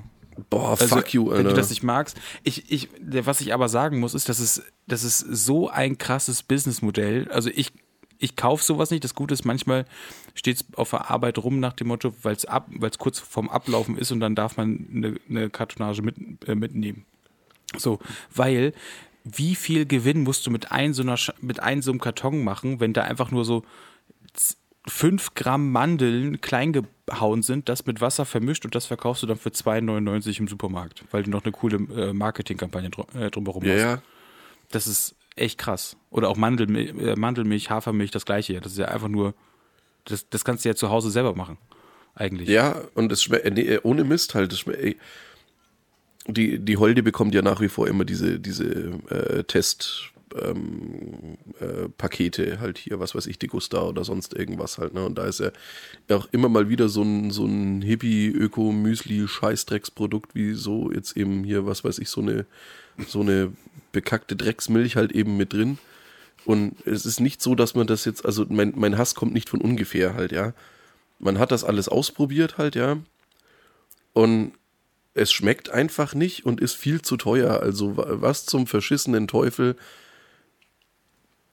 [0.51, 1.55] Boah, Also, fuck you, Wenn du Alter.
[1.55, 2.17] das nicht magst.
[2.45, 6.43] Ich, ich, was ich aber sagen muss, ist, dass es, das ist so ein krasses
[6.43, 7.29] Businessmodell.
[7.31, 7.73] Also ich,
[8.19, 9.05] ich kaufe sowas nicht.
[9.05, 9.85] Das Gute ist, manchmal
[10.35, 13.97] steht es auf der Arbeit rum nach dem Motto, weil es ab, kurz vorm Ablaufen
[13.99, 16.17] ist und dann darf man eine, eine Kartonage mit,
[16.49, 17.05] äh, mitnehmen.
[17.77, 17.99] So,
[18.35, 18.73] weil
[19.25, 22.81] wie viel Gewinn musst du mit einem so, einer, mit einem so einem Karton machen,
[22.81, 23.65] wenn da einfach nur so
[24.89, 26.73] 5 Gramm Mandeln klein
[27.07, 31.05] gehauen sind, das mit Wasser vermischt und das verkaufst du dann für 2,99 im Supermarkt,
[31.11, 33.81] weil du noch eine coole äh, Marketingkampagne dr äh, drumherum ja, hast.
[33.81, 34.03] ja.
[34.71, 35.97] Das ist echt krass.
[36.11, 38.61] Oder auch Mandelmilch, äh, Mandelmilch, Hafermilch, das gleiche.
[38.61, 39.35] Das ist ja einfach nur,
[40.05, 41.59] das, das kannst du ja zu Hause selber machen.
[42.15, 42.49] Eigentlich.
[42.49, 44.97] Ja, und es schmeckt, nee, äh, ohne Mist halt, es schmeckt, ey.
[46.27, 48.67] Die, die Holde bekommt ja nach wie vor immer diese, diese
[49.09, 54.95] äh, Test, ähm, äh, Pakete halt hier, was weiß ich, Degusta oder sonst irgendwas halt,
[54.95, 55.05] ne?
[55.05, 55.51] Und da ist ja
[56.11, 61.85] auch immer mal wieder so ein, so ein Hippie-Öko-Müsli-Scheißdrecksprodukt, wie so jetzt eben hier, was
[61.85, 62.47] weiß ich, so eine,
[63.07, 63.53] so eine
[63.93, 65.79] bekackte Drecksmilch halt eben mit drin.
[66.45, 69.49] Und es ist nicht so, dass man das jetzt, also mein, mein Hass kommt nicht
[69.49, 70.55] von ungefähr halt, ja.
[71.19, 72.99] Man hat das alles ausprobiert halt, ja.
[74.13, 74.53] Und
[75.15, 77.61] es schmeckt einfach nicht und ist viel zu teuer.
[77.61, 79.75] Also wa- was zum verschissenen Teufel.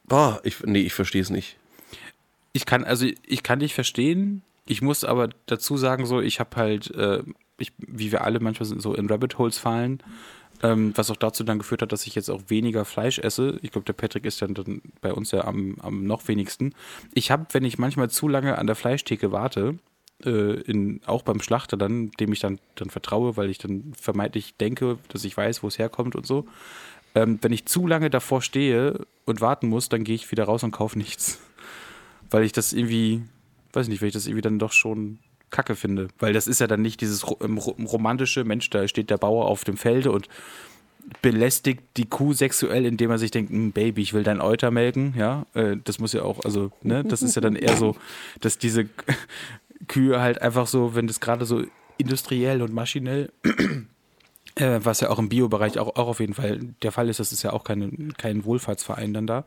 [0.07, 1.57] Boah, ich, nee, ich verstehe es nicht.
[2.53, 4.41] Ich kann, also ich kann dich verstehen.
[4.67, 7.23] Ich muss aber dazu sagen, so, ich habe halt, äh,
[7.57, 10.01] ich, wie wir alle manchmal sind, so in Rabbit Holes fallen.
[10.63, 13.59] Ähm, was auch dazu dann geführt hat, dass ich jetzt auch weniger Fleisch esse.
[13.61, 16.73] Ich glaube, der Patrick ist dann, dann bei uns ja am, am noch wenigsten.
[17.13, 19.77] Ich habe, wenn ich manchmal zu lange an der Fleischtheke warte,
[20.23, 24.55] äh, in, auch beim Schlachter dann, dem ich dann, dann vertraue, weil ich dann vermeintlich
[24.55, 26.45] denke, dass ich weiß, wo es herkommt und so.
[27.15, 30.63] Ähm, wenn ich zu lange davor stehe und warten muss, dann gehe ich wieder raus
[30.63, 31.39] und kaufe nichts.
[32.29, 33.23] Weil ich das irgendwie,
[33.73, 36.09] weiß nicht, weil ich das irgendwie dann doch schon kacke finde.
[36.19, 39.63] Weil das ist ja dann nicht dieses ähm, romantische, Mensch, da steht der Bauer auf
[39.63, 40.27] dem Felde und
[41.21, 45.13] belästigt die Kuh sexuell, indem er sich denkt, hm, Baby, ich will dein Euter melken,
[45.17, 47.95] ja, äh, das muss ja auch, also, ne, das ist ja dann eher so,
[48.41, 48.89] dass diese
[49.87, 51.63] Kühe halt einfach so, wenn das gerade so
[51.97, 53.31] industriell und maschinell
[54.55, 57.33] äh, was ja auch im Bio-Bereich auch, auch auf jeden Fall der Fall ist, das
[57.33, 59.45] ist ja auch keine, kein Wohlfahrtsverein dann da,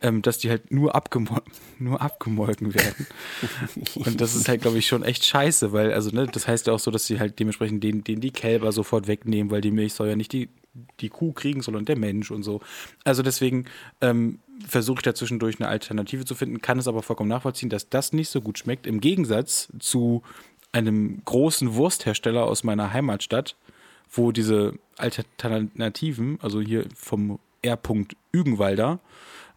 [0.00, 1.42] ähm, dass die halt nur, abgemol
[1.78, 3.06] nur abgemolken werden.
[3.96, 6.72] und das ist halt, glaube ich, schon echt scheiße, weil, also, ne, das heißt ja
[6.72, 9.94] auch so, dass sie halt dementsprechend den, den die Kälber sofort wegnehmen, weil die Milch
[9.94, 10.48] soll ja nicht die,
[11.00, 12.60] die Kuh kriegen, sondern der Mensch und so.
[13.02, 13.64] Also deswegen
[14.00, 17.88] ähm, versuche ich da zwischendurch eine Alternative zu finden, kann es aber vollkommen nachvollziehen, dass
[17.88, 20.22] das nicht so gut schmeckt, im Gegensatz zu
[20.72, 23.56] einem großen Wursthersteller aus meiner Heimatstadt,
[24.10, 27.78] wo diese Alternativen, also hier vom R.
[28.32, 29.00] Ügenwalder,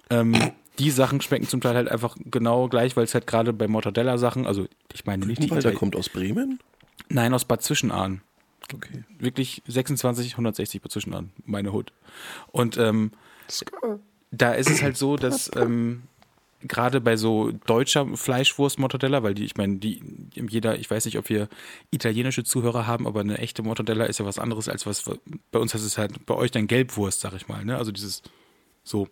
[0.09, 0.35] ähm,
[0.79, 4.45] die Sachen schmecken zum Teil halt einfach genau gleich, weil es halt gerade bei Mortadella-Sachen,
[4.45, 5.47] also ich meine nicht die.
[5.47, 6.59] Ügenwalder kommt aus Bremen?
[7.09, 8.21] Nein, aus Bad Zwischenahn.
[8.73, 9.03] Okay.
[9.17, 11.93] Wirklich 26, 160 Bad Zwischenahn, meine Hut.
[12.51, 13.11] Und ähm,
[14.31, 16.03] da ist es halt so, dass ähm,
[16.61, 20.01] gerade bei so deutscher Fleischwurst Mortadella, weil die, ich meine, die
[20.33, 21.49] jeder, ich weiß nicht, ob wir
[21.91, 25.03] italienische Zuhörer haben, aber eine echte Mortadella ist ja was anderes als was
[25.51, 27.77] bei uns heißt es halt bei euch dann Gelbwurst, sag ich mal, ne?
[27.77, 28.23] Also dieses
[28.87, 29.09] so,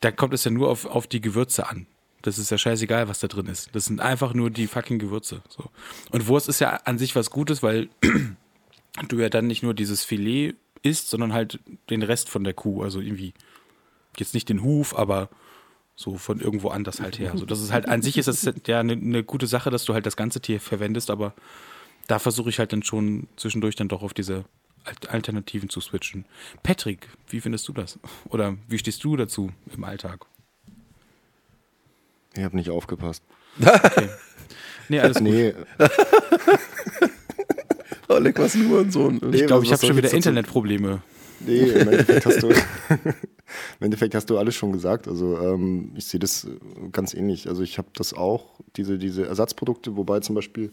[0.00, 1.86] da kommt es ja nur auf, auf die Gewürze an.
[2.22, 3.74] Das ist ja scheißegal, was da drin ist.
[3.74, 5.42] Das sind einfach nur die fucking Gewürze.
[5.48, 5.70] So.
[6.10, 7.88] Und Wurst ist ja an sich was Gutes, weil
[9.08, 11.58] du ja dann nicht nur dieses Filet isst, sondern halt
[11.90, 12.82] den Rest von der Kuh.
[12.82, 13.34] Also irgendwie,
[14.16, 15.28] jetzt nicht den Huf, aber
[15.96, 17.32] so von irgendwo anders halt her.
[17.36, 19.94] So, das ist halt an sich ist das ja eine, eine gute Sache, dass du
[19.94, 21.34] halt das ganze Tier verwendest, aber
[22.06, 24.44] da versuche ich halt dann schon zwischendurch dann doch auf diese
[25.08, 26.26] Alternativen zu switchen.
[26.62, 27.98] Patrick, wie findest du das?
[28.28, 30.26] Oder wie stehst du dazu im Alltag?
[32.36, 33.22] Ich habe nicht aufgepasst.
[33.60, 34.08] Okay.
[34.88, 35.26] Nee, alles gut.
[35.26, 35.54] Nee,
[38.08, 39.18] Oleg, was nur ein Sohn.
[39.22, 41.02] Nee, ich glaube, ich habe schon wieder Internetprobleme.
[41.46, 42.48] Nee, im Endeffekt hast du,
[43.00, 45.08] im Endeffekt hast du alles schon gesagt.
[45.08, 46.48] Also ähm, ich sehe das äh,
[46.92, 47.48] ganz ähnlich.
[47.48, 50.72] Also ich habe das auch, diese, diese Ersatzprodukte, wobei zum Beispiel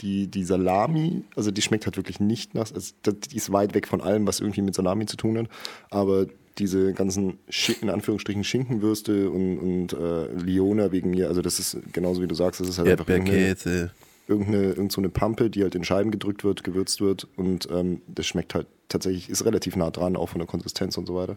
[0.00, 3.86] die, die Salami, also die schmeckt halt wirklich nicht nach, also die ist weit weg
[3.88, 5.48] von allem, was irgendwie mit Salami zu tun hat.
[5.90, 6.26] Aber
[6.58, 7.38] diese ganzen,
[7.80, 12.34] in Anführungsstrichen, Schinkenwürste und, und äh, Liona wegen mir, also das ist genauso wie du
[12.34, 13.90] sagst, das ist halt einfach Erdbeerkäse.
[14.28, 18.02] Irgendeine, irgend so eine Pampe, die halt in Scheiben gedrückt wird, gewürzt wird und ähm,
[18.06, 21.36] das schmeckt halt tatsächlich, ist relativ nah dran, auch von der Konsistenz und so weiter.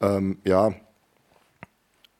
[0.00, 0.74] Ähm, ja.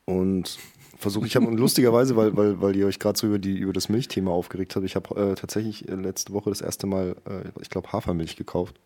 [0.05, 0.59] Und
[0.99, 3.73] versuche ich habe und lustigerweise, weil, weil, weil ihr euch gerade so über, die, über
[3.73, 7.49] das Milchthema aufgeregt habt, ich habe äh, tatsächlich äh, letzte Woche das erste Mal, äh,
[7.61, 8.79] ich glaube, Hafermilch gekauft.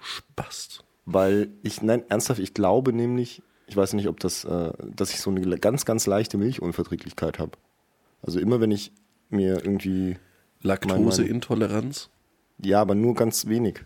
[0.00, 0.84] Spast.
[1.06, 5.20] Weil ich, nein, ernsthaft, ich glaube nämlich, ich weiß nicht, ob das, äh, dass ich
[5.20, 7.52] so eine ganz, ganz leichte Milchunverträglichkeit habe.
[8.22, 8.92] Also immer wenn ich
[9.34, 10.16] mir irgendwie,
[10.62, 12.08] Laktoseintoleranz.
[12.62, 13.80] ja, aber nur ganz wenig.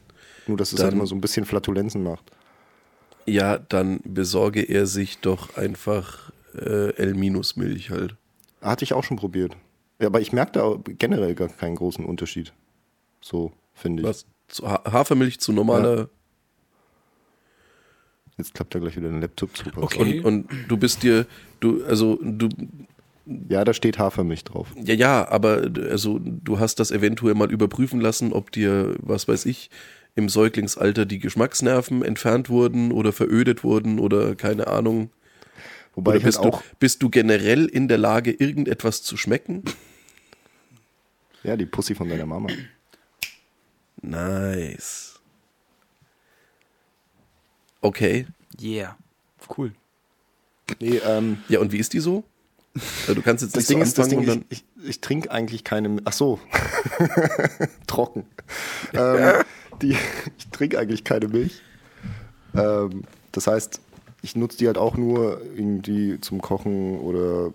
[0.47, 2.31] Nur, dass es halt Dann- immer so ein bisschen Flatulenzen macht.
[3.27, 8.17] Ja, dann besorge er sich doch einfach äh, L-Milch halt.
[8.63, 9.55] Hatte ich auch schon probiert.
[10.01, 12.53] Ja, aber ich merke da generell gar keinen großen Unterschied.
[13.21, 14.09] So, finde ich.
[14.09, 14.27] Was?
[14.49, 16.09] Zu Ha- Hafermilch zu normaler.
[18.39, 19.65] Jetzt klappt da gleich wieder ein Laptop zu.
[19.77, 20.21] Okay.
[20.21, 21.27] Und, und du bist dir,
[21.61, 22.49] du, also du,
[23.49, 24.69] Ja, da steht Hafermilch drauf.
[24.77, 29.45] ja, ja, aber also du hast das eventuell mal überprüfen lassen, ob dir, was weiß
[29.47, 29.71] ich,
[30.15, 35.11] im Säuglingsalter die Geschmacksnerven entfernt wurden oder verödet wurden oder keine Ahnung.
[35.95, 39.17] Wobei Oder ich halt bist, du, auch, bist du generell in der Lage, irgendetwas zu
[39.17, 39.63] schmecken?
[41.43, 42.49] ja, die Pussy von deiner Mama.
[44.01, 45.21] Nice.
[47.81, 48.27] Okay.
[48.61, 48.97] Yeah.
[49.57, 49.73] Cool.
[50.81, 52.25] Nee, ähm, Ja, und wie ist die so?
[52.75, 55.01] Also du kannst jetzt das nicht Ding so ist, das anfangen Ding, ich, ich, ich
[55.01, 56.39] trinke eigentlich keine, ach so,
[57.87, 58.25] trocken.
[58.93, 59.43] ähm,
[59.83, 59.97] die,
[60.39, 61.63] ich trinke eigentlich keine Milch.
[62.55, 63.81] Ähm, das heißt,
[64.23, 67.53] ich nutze die halt auch nur irgendwie zum Kochen oder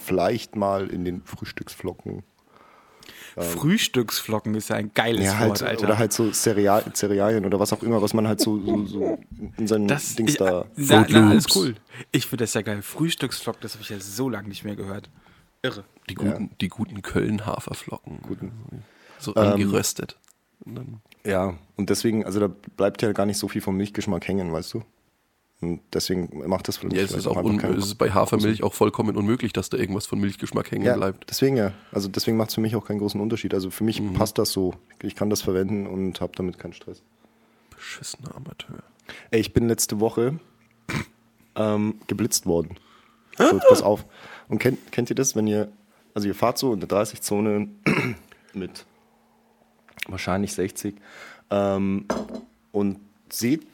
[0.00, 2.22] vielleicht mal in den Frühstücksflocken.
[3.42, 5.84] Frühstücksflocken ist ja ein geiles Ja, halt, Wort, Alter.
[5.84, 9.18] oder halt so Cereal, Cerealien oder was auch immer, was man halt so, so, so
[9.56, 10.66] in seinen das, Dings ich, da.
[10.76, 11.74] na, na, alles cool.
[12.12, 12.82] Ich finde das ja geil.
[12.82, 15.10] Frühstücksflocken, das habe ich ja so lange nicht mehr gehört.
[15.62, 15.84] Irre.
[16.08, 18.20] Die guten, die guten Köln-Haferflocken.
[18.22, 18.52] Guten.
[19.18, 20.16] So angeröstet.
[20.64, 24.26] Und dann, Ja, und deswegen, also da bleibt ja gar nicht so viel vom Milchgeschmack
[24.28, 24.82] hängen, weißt du?
[25.60, 28.62] Und deswegen macht das für mich ja, es ist auch un es ist bei Hafermilch
[28.62, 31.28] auch vollkommen unmöglich, dass da irgendwas von Milchgeschmack hängen Ja, bleibt.
[31.28, 31.72] deswegen ja.
[31.90, 33.54] Also deswegen macht es für mich auch keinen großen Unterschied.
[33.54, 34.74] Also für mich passt das so.
[35.02, 37.02] Ich kann das verwenden und habe damit keinen Stress.
[37.74, 38.78] Beschissener Amateur.
[39.32, 40.38] Ey, ich bin letzte Woche
[41.56, 42.76] ähm, geblitzt worden.
[43.36, 44.04] So, jetzt pass auf.
[44.48, 45.72] Und kennt, kennt ihr das, wenn ihr,
[46.14, 47.68] also ihr fahrt so in der 30-Zone
[48.54, 48.84] mit
[50.08, 50.96] wahrscheinlich 60
[51.50, 52.06] ähm,
[52.72, 53.66] und seht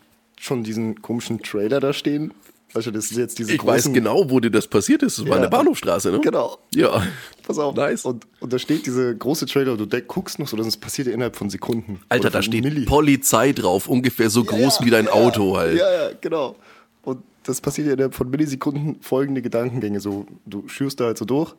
[0.45, 2.33] schon diesen komischen Trailer da stehen?
[2.75, 5.19] Also das ist jetzt diese Ich weiß genau, wo dir das passiert ist.
[5.19, 5.43] Das war Ja.
[5.43, 6.21] der Bahnhofstraße, ne?
[6.21, 6.59] Genau.
[6.75, 7.07] Ja.
[7.47, 7.75] Pass auf.
[7.77, 8.05] Nice.
[8.05, 11.07] Und, und da steht diese große Trailer und du denk, guckst noch so, das passiert
[11.09, 12.01] innerhalb von Sekunden.
[12.09, 12.85] Alter, Oder da von steht Milli.
[12.85, 15.79] Polizei drauf, ungefähr so groß Ja, wie dein Auto halt.
[15.79, 16.57] Ja, ja, genau.
[17.03, 20.01] Und das passiert innerhalb von Millisekunden folgende Gedankengänge.
[20.01, 21.55] So, du schürst da halt so durch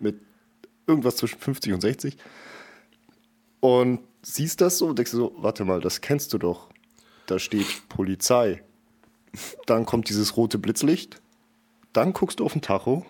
[0.00, 0.16] mit
[0.86, 2.16] irgendwas zwischen 50 und 60
[3.60, 6.68] und siehst das so und denkst so, warte mal, das kennst du doch.
[7.26, 8.62] Da steht Polizei.
[9.66, 11.20] Dann kommt dieses rote Blitzlicht.
[11.92, 13.04] Dann guckst du auf den Tacho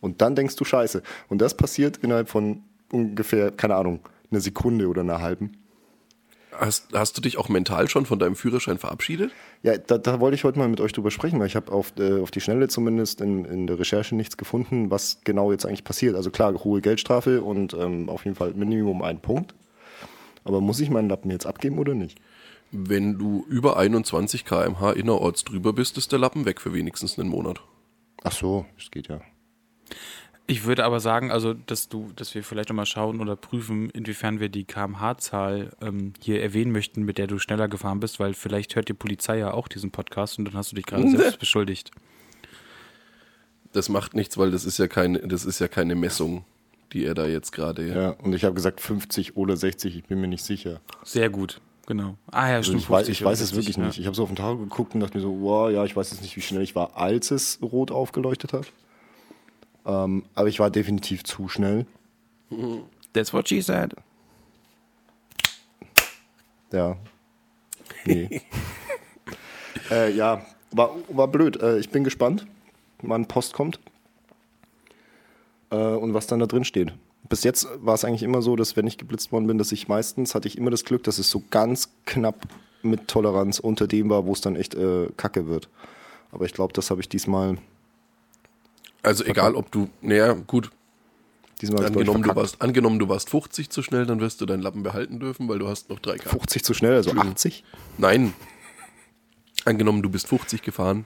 [0.00, 1.02] und dann denkst du Scheiße.
[1.28, 5.52] Und das passiert innerhalb von ungefähr, keine Ahnung, einer Sekunde oder einer halben.
[6.52, 9.30] Hast, hast du dich auch mental schon von deinem Führerschein verabschiedet?
[9.62, 11.92] Ja, da, da wollte ich heute mal mit euch drüber sprechen, weil ich habe auf,
[11.98, 15.84] äh, auf die Schnelle zumindest in, in der Recherche nichts gefunden, was genau jetzt eigentlich
[15.84, 16.16] passiert.
[16.16, 19.54] Also klar, hohe Geldstrafe und ähm, auf jeden Fall Minimum ein Punkt.
[20.42, 22.18] Aber muss ich meinen Lappen jetzt abgeben oder nicht?
[22.70, 27.30] Wenn du über 21 km/h innerorts drüber bist, ist der Lappen weg für wenigstens einen
[27.30, 27.60] Monat.
[28.22, 29.20] Ach so, das geht ja.
[30.50, 34.40] Ich würde aber sagen, also, dass du, dass wir vielleicht nochmal schauen oder prüfen, inwiefern
[34.40, 38.74] wir die kmh-Zahl ähm, hier erwähnen möchten, mit der du schneller gefahren bist, weil vielleicht
[38.74, 41.16] hört die Polizei ja auch diesen Podcast und dann hast du dich gerade Ne.
[41.18, 41.90] selbst beschuldigt.
[43.72, 46.44] Das macht nichts, weil das ist ja keine, das ist ja keine Messung,
[46.94, 47.86] die er da jetzt gerade.
[47.86, 50.80] Ja, und ich habe gesagt 50 oder 60, ich bin mir nicht sicher.
[51.04, 52.16] Sehr gut, genau.
[52.30, 52.82] Ah ja, Also stimmt.
[52.82, 53.86] ich weiß, 50 ich weiß es 60, wirklich ja.
[53.86, 53.98] nicht.
[53.98, 56.12] Ich habe so auf den Tag geguckt und dachte mir so, wow, ja, ich weiß
[56.12, 58.70] jetzt nicht, wie schnell ich war, als es rot aufgeleuchtet hat.
[59.84, 61.86] Ähm, aber ich war definitiv zu schnell.
[63.12, 63.94] That's what she said.
[66.70, 66.96] Ja.
[68.04, 68.42] Nee.
[69.90, 71.60] äh, ja, war, war blöd.
[71.60, 72.46] Äh, ich bin gespannt,
[73.00, 73.80] wann Post kommt
[75.70, 76.92] äh, und was dann da drin steht.
[77.28, 79.88] Bis jetzt war es eigentlich immer so, dass wenn ich geblitzt worden bin, dass ich
[79.88, 82.46] meistens hatte ich immer das Glück, dass es so ganz knapp
[82.82, 85.68] mit Toleranz unter dem war, wo es dann echt äh, kacke wird.
[86.32, 87.58] Aber ich glaube, das habe ich diesmal,
[89.02, 90.70] Also egal, ob du, naja, gut,
[91.60, 92.36] diesmal angenommen du, verkackt.
[92.36, 95.58] warst, angenommen du warst 50 zu schnell, dann wirst du deinen Lappen behalten dürfen, weil
[95.58, 96.30] du hast noch 3 km.
[96.30, 97.64] 50 zu schnell, also 80.
[97.98, 98.32] Nein.
[99.64, 101.04] Angenommen, du bist 50 gefahren,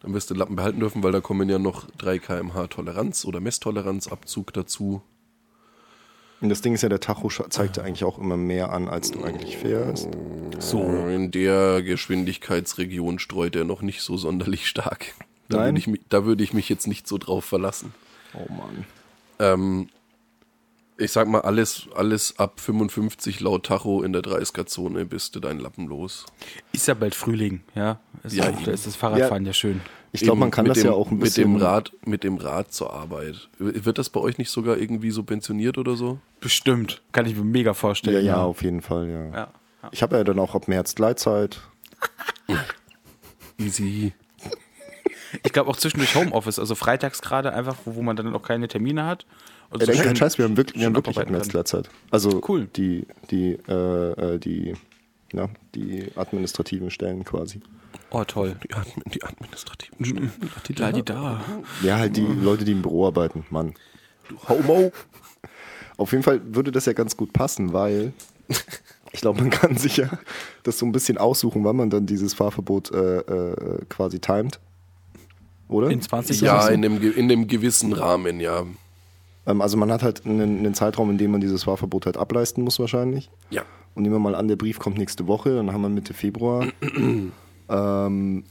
[0.00, 3.24] dann wirst du den Lappen behalten dürfen, weil da kommen ja noch 3 kmh Toleranz
[3.24, 5.02] oder Messtoleranzabzug dazu.
[6.40, 9.10] Und das Ding ist ja, der Tacho zeigt ja eigentlich auch immer mehr an, als
[9.10, 10.08] du eigentlich fährst.
[10.58, 10.82] So.
[10.84, 15.06] In der Geschwindigkeitsregion streut er noch nicht so sonderlich stark.
[15.48, 15.66] Da Nein?
[15.68, 17.92] würde ich, mich- da würde ich mich jetzt nicht so drauf verlassen.
[18.34, 18.86] Oh Mann.
[19.38, 19.88] Ähm,
[20.96, 25.60] ich sag mal, alles, alles ab 55 laut Tacho in der 30er-Zone bist du deinen
[25.60, 26.24] Lappen los.
[26.72, 27.98] Ist ja bald Frühling, ja.
[28.22, 29.80] Ist Ja, auch, da ist das Fahrradfahren ja, schön.
[30.12, 31.52] Ich glaube, man kann mit das dem, ja auch ein mit bisschen.
[31.54, 33.48] dem Rad, mit dem Rad zur Arbeit.
[33.58, 36.18] Wird das bei euch nicht sogar irgendwie subventioniert oder so?
[36.40, 37.00] Bestimmt.
[37.12, 38.24] Kann ich mir mega Ja, vorstellen.
[38.26, 39.24] ja, auf jeden Fall, ja.
[39.26, 39.32] Ja.
[39.82, 39.88] ja.
[39.92, 41.60] Ich habe ja dann auch ab März Gleitzeit.
[43.58, 44.12] Easy.
[45.44, 48.66] Ich glaube auch zwischendurch Homeoffice, also freitags gerade einfach, wo, wo man dann auch keine
[48.66, 49.26] Termine hat.
[49.70, 51.48] Und Ey, so denk schön- kein Scheiß, wir haben wirklich, wir haben wirklich ab März.
[51.48, 51.88] Gleitzeit.
[52.10, 52.66] Also Cool.
[52.74, 54.74] die, die, äh, äh, die,
[55.32, 57.60] ja, die administrativen Stellen quasi.
[58.10, 58.56] Oh, toll.
[58.64, 60.32] Die, Admin, die administrativen Stellen.
[60.66, 61.40] Die La die da.
[61.82, 63.74] Ja, halt die Leute, die im Büro arbeiten, Mann.
[64.28, 64.90] Du Homo.
[65.96, 68.12] Auf jeden Fall würde das ja ganz gut passen, weil
[69.12, 70.08] ich glaube, man kann sich ja
[70.62, 74.58] das so ein bisschen aussuchen, wann man dann dieses Fahrverbot äh, äh, quasi timet.
[75.68, 75.90] Oder?
[75.90, 76.68] In 20 Ist das Ja, so?
[76.72, 78.64] in einem, ge- in einem gewissen Rahmen, ja.
[79.46, 82.64] Ähm, also man hat halt einen, einen Zeitraum, in dem man dieses Fahrverbot halt ableisten
[82.64, 83.30] muss wahrscheinlich.
[83.50, 83.62] Ja.
[83.94, 86.66] Und nehmen wir mal an, der Brief kommt nächste Woche, dann haben wir Mitte Februar.
[87.70, 88.44] Ähm,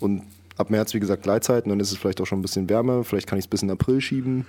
[0.00, 0.22] und
[0.56, 3.26] ab März, wie gesagt, Gleitzeiten, dann ist es vielleicht auch schon ein bisschen wärmer, vielleicht
[3.26, 4.46] kann ich es bis in April schieben.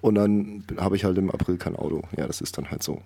[0.00, 2.02] Und dann habe ich halt im April kein Auto.
[2.16, 3.02] Ja, das ist dann halt so.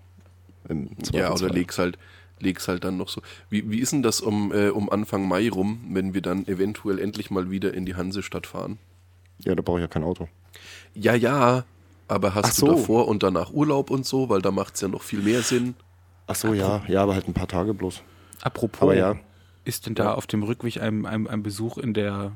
[0.68, 1.98] Im Ja, oder leg's halt,
[2.38, 3.22] leg's halt dann noch so.
[3.48, 6.98] Wie, wie ist denn das um, äh, um Anfang Mai rum, wenn wir dann eventuell
[6.98, 8.78] endlich mal wieder in die Hansestadt fahren?
[9.38, 10.28] Ja, da brauche ich ja kein Auto.
[10.94, 11.64] Ja, ja,
[12.08, 12.66] aber hast Ach du so.
[12.74, 15.74] davor und danach Urlaub und so, weil da macht's ja noch viel mehr Sinn.
[16.26, 18.02] Ach so, ja, ja, aber halt ein paar Tage bloß.
[18.42, 19.16] Apropos, Aber ja.
[19.64, 22.32] Ist denn da auf dem Rückweg ein, ein, ein Besuch in der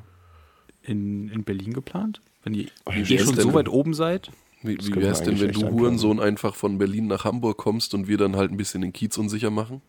[0.83, 2.20] in, in Berlin geplant?
[2.43, 4.31] Wenn ihr, Oh, ihr wie schon so weit oben seid?
[4.62, 5.70] Wie, wie wär's denn, wenn du.
[5.70, 9.16] Hurensohn einfach von Berlin nach Hamburg kommst und wir dann halt ein bisschen den Kiez
[9.18, 9.83] unsicher machen?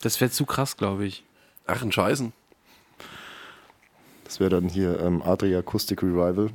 [0.00, 1.24] Das wäre zu krass, glaube ich.
[1.66, 2.32] Ach, ein Scheißen.
[4.24, 6.50] Das wäre dann hier ähm, Adria Acoustic Revival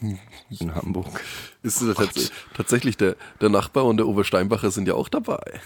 [0.60, 1.20] in Hamburg.
[1.62, 5.60] Ist es tats tatsächlich der, der Nachbar und der Obersteinbacher sind ja auch dabei.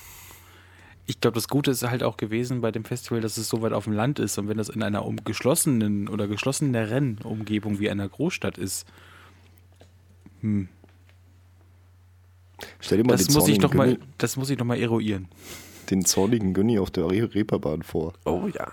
[1.09, 3.73] Ich glaube, das Gute ist halt auch gewesen bei dem Festival, dass es so weit
[3.73, 4.39] auf dem Land ist.
[4.39, 8.87] Und wenn das in einer um geschlossenen oder geschlosseneren Umgebung wie einer Großstadt ist,
[12.81, 14.67] Stell dir mal das den, muss, ich zornigen noch mal, Günni, das muss ich noch
[14.67, 15.29] mal eruieren.
[15.91, 18.15] den zornigen Günni auf der Re Reeperbahn vor.
[18.25, 18.73] Oh ja.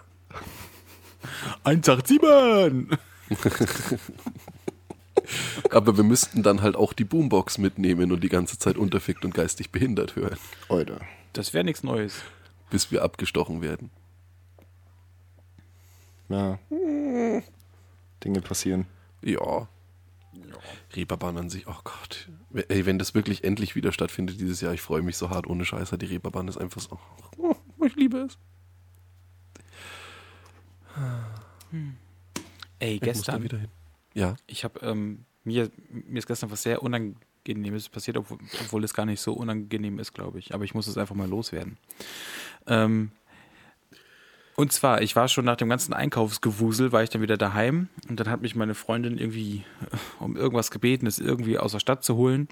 [1.64, 2.98] 187!
[5.72, 9.34] Aber wir müssten dann halt auch die Boombox mitnehmen und die ganze Zeit unterfickt und
[9.34, 10.38] geistig behindert hören,
[10.70, 11.00] Alter.
[11.34, 12.22] Das wäre nichts Neues.
[12.70, 13.90] bis wir abgestochen werden.
[16.30, 16.58] Ja.
[18.24, 18.86] Dinge passieren.
[19.22, 19.68] Ja.
[20.96, 22.30] Reeperbahn an sich, oh Gott.
[22.70, 25.66] Ey, wenn das wirklich endlich wieder stattfindet dieses Jahr, ich freue mich so hart ohne
[25.66, 25.98] Scheiße.
[25.98, 27.00] Die Reeperbahn ist einfach so.
[27.38, 27.56] Oh,
[27.86, 28.38] ich liebe es.
[32.80, 33.70] Ey, Ich gestern, wieder hin.
[34.14, 34.36] Ja.
[34.48, 39.06] ich habe, ähm, mir, mir ist gestern was sehr Unangenehmes passiert, obwohl, obwohl es gar
[39.06, 40.54] nicht so unangenehm ist, glaube ich.
[40.54, 41.78] Aber ich muss es einfach mal loswerden.
[42.68, 43.12] Ähm,
[44.56, 48.20] und zwar, ich war schon nach dem ganzen Einkaufsgewusel, war ich dann wieder daheim und
[48.20, 52.04] dann hat mich meine Freundin irgendwie äh, um irgendwas gebeten, es irgendwie aus der Stadt
[52.04, 52.48] zu holen.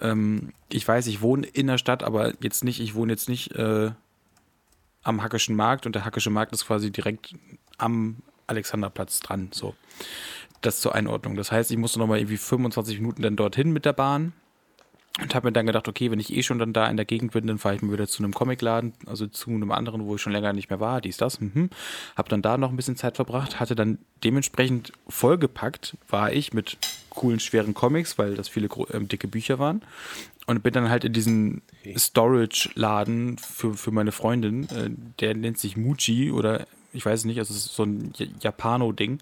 [0.00, 3.52] Ähm, ich weiß, ich wohne in der Stadt, aber jetzt nicht, ich wohne jetzt nicht
[3.52, 3.92] äh,
[5.02, 7.34] am Hackischen Markt und der Hackische Markt ist quasi direkt
[7.78, 9.48] am Alexanderplatz dran.
[9.52, 9.74] So.
[10.62, 11.36] Das zur Einordnung.
[11.36, 14.32] Das heißt, ich musste nochmal irgendwie 25 Minuten dann dorthin mit der Bahn
[15.20, 17.32] und habe mir dann gedacht, okay, wenn ich eh schon dann da in der Gegend
[17.32, 20.22] bin, dann fahre ich mal wieder zu einem Comicladen, also zu einem anderen, wo ich
[20.22, 21.38] schon länger nicht mehr war, dies, das.
[21.40, 21.68] Mhm.
[22.16, 26.78] Habe dann da noch ein bisschen Zeit verbracht, hatte dann dementsprechend vollgepackt, war ich mit
[27.10, 29.82] coolen, schweren Comics, weil das viele ähm, dicke Bücher waren.
[30.46, 31.62] Und bin dann halt in diesen
[31.94, 34.90] Storage-Laden für, für meine Freundin, äh,
[35.20, 39.18] der nennt sich Muji oder ich weiß nicht, also es ist so ein Japano-Ding.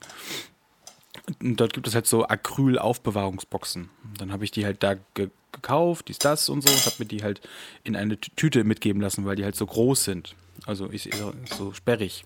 [1.41, 3.91] Dort gibt es halt so Acryl-Aufbewahrungsboxen.
[4.19, 7.07] Dann habe ich die halt da ge gekauft, dies, das und so, und habe mir
[7.07, 7.41] die halt
[7.83, 10.37] in eine Tü- Tüte mitgeben lassen, weil die halt so groß sind.
[10.65, 11.11] Also ich,
[11.59, 12.25] so sperrig.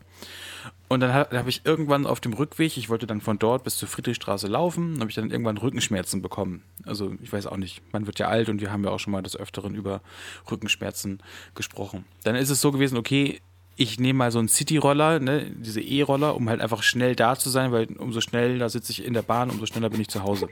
[0.89, 3.79] Und dann habe hab ich irgendwann auf dem Rückweg, ich wollte dann von dort bis
[3.79, 6.63] zur Friedrichstraße laufen, habe ich dann irgendwann Rückenschmerzen bekommen.
[6.85, 9.13] Also ich weiß auch nicht, man wird ja alt und wir haben ja auch schon
[9.13, 10.03] mal des Öfteren über
[10.51, 11.23] Rückenschmerzen
[11.55, 12.05] gesprochen.
[12.25, 13.41] Dann ist es so gewesen, okay,
[13.77, 17.51] ich nehme mal so einen City-Roller, ne, diese E-Roller, um halt einfach schnell da zu
[17.51, 20.49] sein, weil umso schneller sitze ich in der Bahn, umso schneller bin ich zu Hause.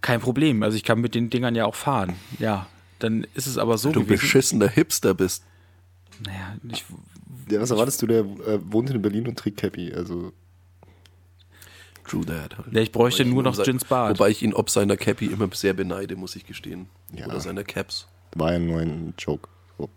[0.00, 2.14] Kein Problem, also ich kann mit den Dingern ja auch fahren.
[2.38, 2.66] Ja,
[2.98, 4.20] dann ist es aber so Du gewesen.
[4.20, 5.44] beschissener Hipster bist.
[6.24, 6.84] Naja, ich,
[7.50, 8.06] Ja, was erwartest du?
[8.06, 9.92] Der äh, wohnt in Berlin und trägt Cappy.
[9.92, 10.32] Also,
[12.06, 12.56] True that.
[12.58, 12.72] Halt.
[12.72, 14.18] Ja, ich bräuchte nur noch Gins Bart.
[14.18, 16.86] Wobei ich ihn ob seiner Cappy immer sehr beneide, muss ich gestehen.
[17.12, 17.26] Ja.
[17.26, 18.06] Oder seiner Caps.
[18.34, 19.48] war ja nur ein Joke.
[19.78, 19.88] So.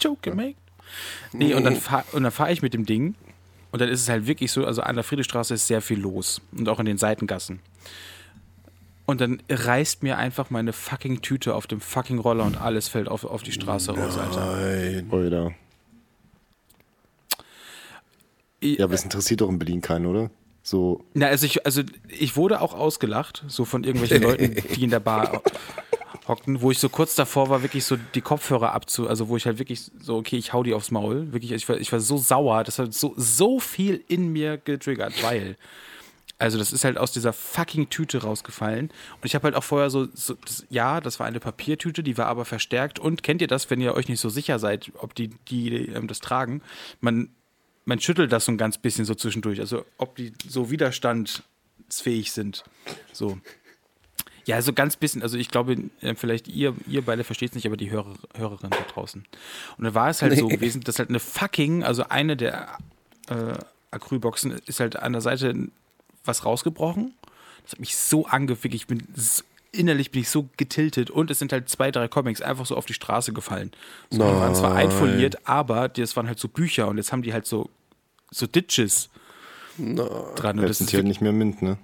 [0.00, 0.56] Joke gemacht.
[1.32, 3.14] Nee, und dann fahre fahr ich mit dem Ding
[3.70, 6.40] und dann ist es halt wirklich so, also an der Friedrichstraße ist sehr viel los
[6.56, 7.60] und auch in den Seitengassen.
[9.04, 13.08] Und dann reißt mir einfach meine fucking Tüte auf dem fucking Roller und alles fällt
[13.08, 14.56] auf, auf die Straße raus, Alter.
[14.56, 15.10] Nein.
[15.10, 15.52] Oder?
[18.62, 20.30] Ja, aber es interessiert doch in Berlin keinen, oder?
[20.62, 24.90] So, Na, also ich, also ich wurde auch ausgelacht, so von irgendwelchen Leuten, die in
[24.90, 25.42] der Bar
[26.28, 29.46] hockten, wo ich so kurz davor war, wirklich so die Kopfhörer abzu, also wo ich
[29.46, 31.32] halt wirklich so, okay, ich hau die aufs Maul.
[31.32, 35.22] Wirklich, ich war, ich war so sauer, das hat so, so viel in mir getriggert,
[35.22, 35.56] weil.
[36.38, 38.88] Also das ist halt aus dieser fucking Tüte rausgefallen.
[38.88, 42.18] Und ich habe halt auch vorher so, so das, ja, das war eine Papiertüte, die
[42.18, 42.98] war aber verstärkt.
[42.98, 46.08] Und kennt ihr das, wenn ihr euch nicht so sicher seid, ob die, die ähm,
[46.08, 46.60] das tragen?
[47.00, 47.28] Man,
[47.84, 49.60] man schüttelt das so ein ganz bisschen so zwischendurch.
[49.60, 52.64] Also ob die so widerstandsfähig sind.
[53.12, 53.38] So.
[54.44, 57.66] Ja, so ganz bisschen, also ich glaube, äh, vielleicht ihr, ihr beide versteht es nicht,
[57.66, 59.24] aber die Hörer, Hörerin da draußen.
[59.78, 62.76] Und dann war es halt so gewesen, dass halt eine fucking, also eine der
[63.28, 63.54] äh,
[63.92, 65.54] Acrylboxen ist halt an der Seite
[66.24, 67.14] was rausgebrochen.
[67.62, 71.38] Das hat mich so angefickt, ich bin s- innerlich bin ich so getiltet und es
[71.38, 73.70] sind halt zwei, drei Comics einfach so auf die Straße gefallen.
[74.10, 74.88] So, die waren zwar Nein.
[74.88, 77.70] einfoliert, aber das waren halt so Bücher und jetzt haben die halt so,
[78.30, 79.08] so Ditches
[79.78, 80.58] dran.
[80.58, 81.78] Und das sind ist halt nicht mehr Mint, ne?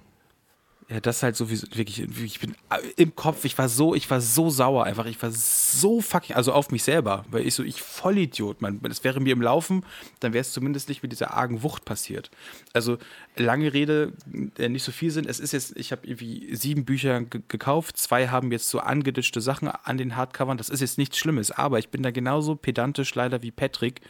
[0.91, 3.93] Ja, das ist halt so wie wirklich, ich bin äh, im Kopf, ich war so,
[3.93, 7.53] ich war so sauer einfach, ich war so fucking, also auf mich selber, weil ich
[7.53, 9.85] so, ich Vollidiot, man, das wäre mir im Laufen,
[10.19, 12.31] dann wäre es zumindest nicht mit dieser argen Wucht passiert.
[12.73, 12.97] Also
[13.35, 14.13] lange Rede,
[14.57, 17.97] äh, nicht so viel sind, es ist jetzt, ich habe irgendwie sieben Bücher ge- gekauft,
[17.97, 21.77] zwei haben jetzt so angeditschte Sachen an den Hardcovern, das ist jetzt nichts Schlimmes, aber
[21.77, 24.01] ich bin da genauso pedantisch leider wie Patrick.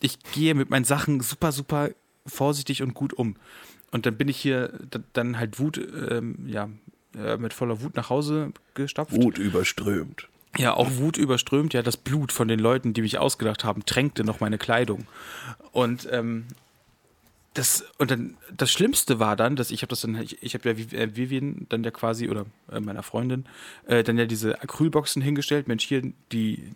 [0.00, 1.90] Ich gehe mit meinen Sachen super, super
[2.26, 3.36] vorsichtig und gut um.
[3.94, 6.68] Und dann bin ich hier da- dann halt Wut, ähm, ja,
[7.16, 9.12] äh, mit voller Wut nach Hause gestapft.
[9.12, 10.26] Wut überströmt.
[10.58, 11.74] Ja, auch Wut überströmt.
[11.74, 15.06] Ja, das Blut von den Leuten, die mich ausgedacht haben, tränkte noch meine Kleidung.
[15.70, 16.46] Und ähm,
[17.54, 20.70] das und dann das Schlimmste war dann, dass ich habe das dann ich, ich habe
[20.70, 23.46] ja äh, Vivian dann ja quasi oder äh, meiner Freundin
[23.86, 25.68] äh, dann ja diese Acrylboxen hingestellt.
[25.68, 26.72] Mensch, hier die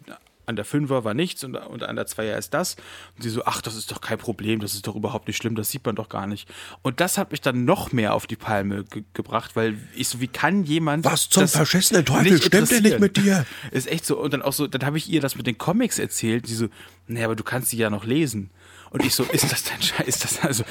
[0.49, 2.76] an der Fünfer war nichts und, und an der Zweier ist das.
[3.16, 5.55] Und sie so, ach, das ist doch kein Problem, das ist doch überhaupt nicht schlimm,
[5.55, 6.49] das sieht man doch gar nicht.
[6.82, 10.20] Und das hat mich dann noch mehr auf die Palme ge gebracht, weil ich so,
[10.20, 11.05] wie kann jemand.
[11.05, 13.46] Was zum verschissenen Teufel stimmt denn nicht mit dir?
[13.70, 14.18] Ist echt so.
[14.18, 16.49] Und dann auch so, dann habe ich ihr das mit den Comics erzählt.
[16.49, 16.68] Die so,
[17.07, 18.51] naja, aber du kannst die ja noch lesen.
[18.90, 20.07] Und ich so, ist das dein Scheiß?
[20.07, 20.64] Ist das also.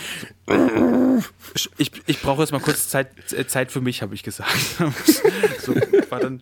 [1.77, 4.57] Ich, ich brauche jetzt mal kurz Zeit, äh, Zeit für mich, habe ich gesagt.
[5.61, 5.75] so,
[6.09, 6.41] war dann,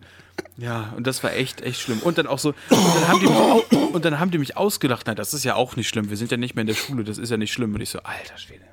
[0.58, 2.00] ja, und das war echt, echt schlimm.
[2.00, 5.06] Und dann auch so, und dann haben die mich, und dann haben die mich ausgelacht.
[5.06, 6.08] Na, das ist ja auch nicht schlimm.
[6.08, 7.74] Wir sind ja nicht mehr in der Schule, das ist ja nicht schlimm.
[7.74, 8.64] Und ich so, alter Schwede.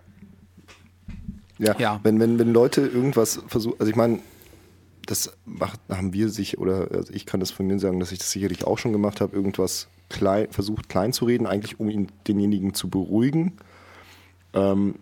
[1.59, 1.99] Ja, Ja.
[2.03, 4.19] Wenn, wenn, wenn Leute irgendwas versuchen, also ich meine,
[5.05, 8.19] das macht, haben wir sich, oder also ich kann das von mir sagen, dass ich
[8.19, 12.07] das sicherlich auch schon gemacht habe, irgendwas klein, versucht klein zu reden, eigentlich um ihn,
[12.27, 13.53] denjenigen zu beruhigen.
[14.53, 14.95] Ähm,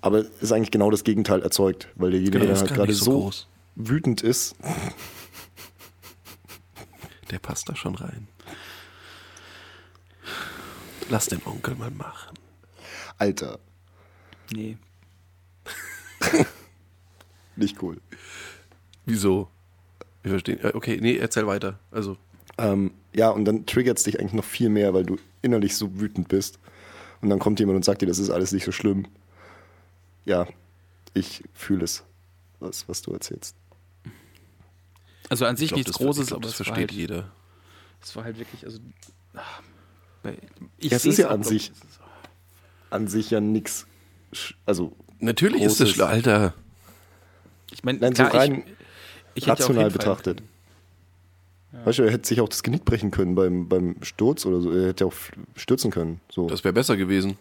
[0.00, 3.44] aber es ist eigentlich genau das Gegenteil erzeugt, weil derjenige halt gar gerade so so
[3.74, 4.54] wütend ist.
[7.30, 8.28] Der passt da schon rein.
[11.08, 12.36] Lass den Onkel mal machen.
[13.18, 13.58] Alter,
[14.52, 14.76] Nee.
[17.56, 18.00] nicht cool.
[19.04, 19.48] Wieso?
[20.22, 20.60] Wir verstehen.
[20.60, 21.78] äh, Okay, nee, erzähl weiter.
[21.90, 22.16] Also,
[22.58, 26.00] Ähm, ja, und dann triggert es dich eigentlich noch viel mehr, weil du innerlich so
[26.00, 26.58] wütend bist.
[27.20, 29.06] Und dann kommt jemand und sagt dir, das ist alles nicht so schlimm.
[30.24, 30.46] Ja,
[31.12, 32.02] ich fühle es,
[32.60, 33.56] was, was du erzählst.
[35.28, 36.90] Also an ich sich glaub, nichts das, Großes, ich glaub, aber das es war versteht
[36.90, 37.30] halt, jeder.
[38.02, 38.78] es war halt wirklich, also.
[39.34, 39.40] ah,
[40.22, 40.38] bei-
[40.78, 42.00] Ich Ja, es ist ja auch, an sich- ich, es ist-
[42.90, 43.86] An sich ja nichts,
[44.64, 46.54] also Natürlich ist das Großes- schlimm, Alter.
[47.72, 48.62] Ich meine, nein, klar, so rein
[49.34, 50.42] ich, ich ja rational betrachtet.
[51.84, 54.70] Weißt du, er hätte sich auch das Genick brechen können beim, beim Sturz oder so.
[54.72, 55.12] Er hätte auch
[55.56, 56.20] stürzen können.
[56.30, 56.48] So.
[56.48, 57.36] Das wäre besser gewesen.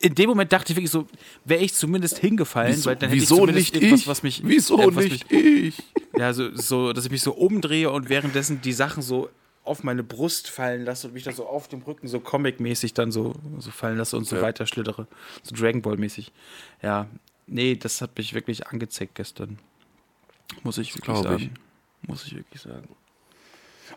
[0.00, 1.06] In dem Moment dachte ich wirklich so,
[1.44, 4.06] wäre ich zumindest hingefallen, weil dann hätte ich wieso zumindest nicht irgendwas, ich?
[4.06, 4.40] was mich.
[4.44, 5.82] wieso äh, was nicht Mich, ich?
[6.16, 9.28] ja, so, so, dass ich mich so umdrehe und währenddessen die Sachen so
[9.62, 13.12] auf meine Brust fallen lasse und mich dann so auf dem Rücken so Comic-mäßig dann
[13.12, 14.42] so, so fallen lasse und so Ja.
[14.42, 15.06] weiter schlittere.
[15.42, 16.32] So Dragon Ball-mäßig.
[16.82, 17.06] Ja,
[17.46, 19.58] nee, das hat mich wirklich angezeckt gestern.
[20.62, 21.44] Muss ich wirklich Glaub ich.
[21.44, 21.54] sagen.
[22.06, 22.88] Muss ich wirklich sagen.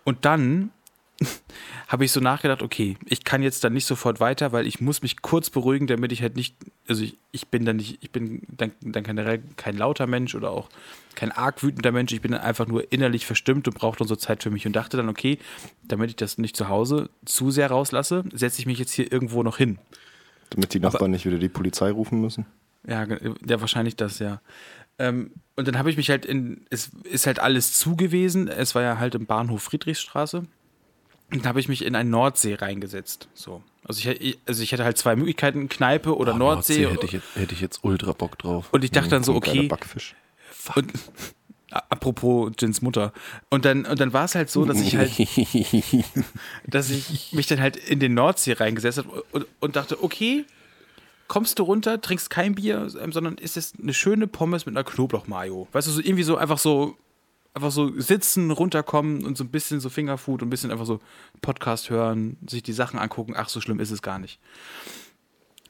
[0.05, 0.71] Und dann
[1.87, 5.01] habe ich so nachgedacht, okay, ich kann jetzt dann nicht sofort weiter, weil ich muss
[5.01, 6.55] mich kurz beruhigen, damit ich halt nicht,
[6.87, 10.51] also ich, ich bin dann nicht, ich bin dann, dann generell kein lauter Mensch oder
[10.51, 10.69] auch
[11.15, 14.15] kein arg wütender Mensch, ich bin dann einfach nur innerlich verstimmt und brauche dann so
[14.15, 15.39] Zeit für mich und dachte dann, okay,
[15.83, 19.41] damit ich das nicht zu Hause zu sehr rauslasse, setze ich mich jetzt hier irgendwo
[19.43, 19.79] noch hin.
[20.51, 22.45] Damit die Nachbarn nicht wieder die Polizei rufen müssen.
[22.87, 24.39] Ja, ja, wahrscheinlich das, ja.
[24.99, 28.47] Ähm, und dann habe ich mich halt in, es ist halt alles zu gewesen.
[28.47, 30.43] Es war ja halt im Bahnhof Friedrichstraße.
[31.31, 33.27] Und da habe ich mich in ein Nordsee reingesetzt.
[33.33, 33.61] So.
[33.83, 36.87] Also ich, also ich hätte halt zwei Möglichkeiten, Kneipe oder Oh, Nordsee.
[36.87, 38.67] hätte, ich jetzt, hätte ich jetzt ultra Bock drauf.
[38.71, 39.67] und ich dachte dann so, okay.
[39.67, 40.15] Backfisch.
[40.75, 40.91] Und,
[41.71, 43.11] a- apropos Jins Mutter.
[43.49, 45.11] Und dann, und dann war es halt so, dass ich halt
[46.67, 50.45] dass ich mich dann halt in den Nordsee reingesetzt habe und, und dachte, okay,
[51.27, 54.83] kommst du runter, trinkst kein Bier, ähm, sondern ist es eine schöne Pommes mit einer
[54.85, 55.67] Knoblauchmayo.
[55.73, 56.95] Weißt du, so irgendwie so einfach so
[57.57, 60.99] einfach so sitzen, runterkommen und so ein bisschen so Fingerfood und ein bisschen einfach so
[61.41, 63.33] Podcast hören, sich die Sachen angucken.
[63.35, 64.39] Ach, so schlimm ist es gar nicht.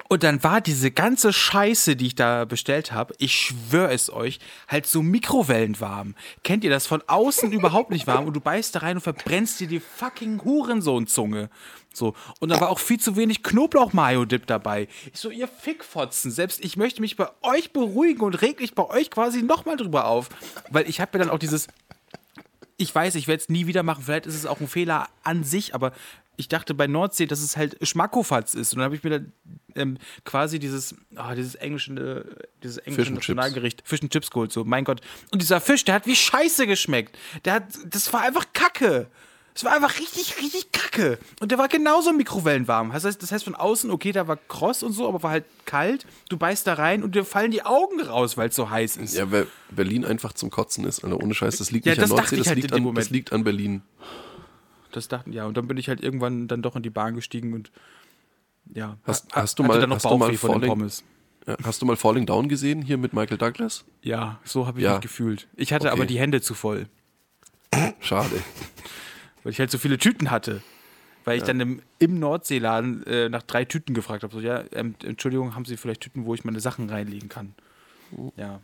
[0.10, 4.40] Und dann war diese ganze Scheiße, die ich da bestellt habe, ich schwöre es euch,
[4.68, 6.16] halt so mikrowellenwarm.
[6.44, 6.88] Kennt ihr das?
[6.88, 10.44] Von außen überhaupt nicht warm und du beißt da rein und verbrennst dir die fucking
[10.44, 11.50] Hurensohn-Zunge.
[11.94, 12.14] So.
[12.40, 14.88] Und da war auch viel zu wenig Knoblauch-Mayo-Dip dabei.
[15.14, 18.88] Ich so, ihr Fickfotzen, selbst ich möchte mich bei euch beruhigen und reg mich bei
[18.88, 20.30] euch quasi nochmal drüber auf.
[20.70, 21.68] Weil ich habe mir dann auch dieses,
[22.78, 24.04] ich weiß, ich werde es nie wieder machen.
[24.06, 25.92] Vielleicht ist es auch ein Fehler an sich, aber
[26.38, 28.74] ich dachte bei Nordsee, dass es halt Schmackofatz ist.
[28.74, 29.34] Und dann habe ich mir dann
[29.76, 33.14] ähm, quasi dieses, ah, dieses englische, äh, dieses englische.
[33.14, 34.52] Nationalgericht, Fish and Chips geholt.
[34.52, 35.02] So, mein Gott.
[35.32, 37.18] Und dieser Fisch, der hat wie Scheiße geschmeckt.
[37.44, 39.08] Der hat, das war einfach Kacke.
[39.58, 41.18] Es war einfach richtig, richtig kacke.
[41.40, 42.92] Und der war genauso mikrowellenwarm.
[42.92, 45.46] Das heißt, das heißt von außen, okay, da war kross und so, aber war halt
[45.66, 46.06] kalt.
[46.30, 49.16] Du beißt da rein und dir fallen die Augen raus, weil es so heiß ist.
[49.16, 51.20] Ja, weil Berlin einfach zum Kotzen ist, Alter.
[51.20, 53.34] Ohne Scheiß, das liegt Ja, nicht das an Nordsee, das, halt liegt an, das liegt
[53.34, 53.82] an Berlin.
[54.92, 55.46] Das dachten, ja.
[55.46, 57.72] Und dann bin ich halt irgendwann dann doch in die Bahn gestiegen und
[58.74, 58.98] ja.
[59.04, 61.04] Hast- ha- hast du mal- dann noch hast du mal Bauchweh von Falling- Pommes.
[61.64, 63.86] Hast du mal Falling Down gesehen, hier mit Michael Douglas?
[64.02, 64.94] Ja, so habe ich Ja.
[64.94, 65.48] mich gefühlt.
[65.56, 65.94] Ich hatte Okay.
[65.96, 66.88] aber die Hände zu voll,
[68.02, 68.30] Schade.
[69.44, 70.62] weil ich halt so viele Tüten hatte.
[71.24, 74.34] Weil ich dann im, im Nordseeladen äh, nach drei Tüten gefragt habe.
[74.34, 77.54] So, ja, ähm, Entschuldigung, haben Sie vielleicht Tüten, wo ich meine Sachen reinlegen kann?
[78.38, 78.62] Ja.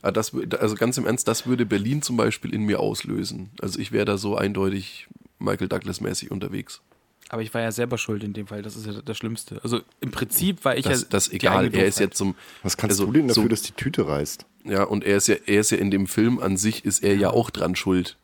[0.00, 3.50] Ah, Das, also ganz im Ernst, das würde Berlin zum Beispiel in mir auslösen.
[3.60, 5.08] Also ich wäre da so eindeutig
[5.38, 6.80] Michael Douglas-mäßig unterwegs.
[7.28, 9.60] Aber ich war ja selber schuld in dem Fall, das ist ja das Schlimmste.
[9.64, 11.06] Also im Prinzip war ich Das, ja.
[11.10, 12.36] das egal, er ist jetzt zum.
[12.62, 14.46] Was kannst also du denn dafür, so, dass die Tüte reißt?
[14.64, 17.16] Ja, und er ist ja, er ist ja in dem Film an sich, ist er
[17.16, 18.16] ja auch dran schuld.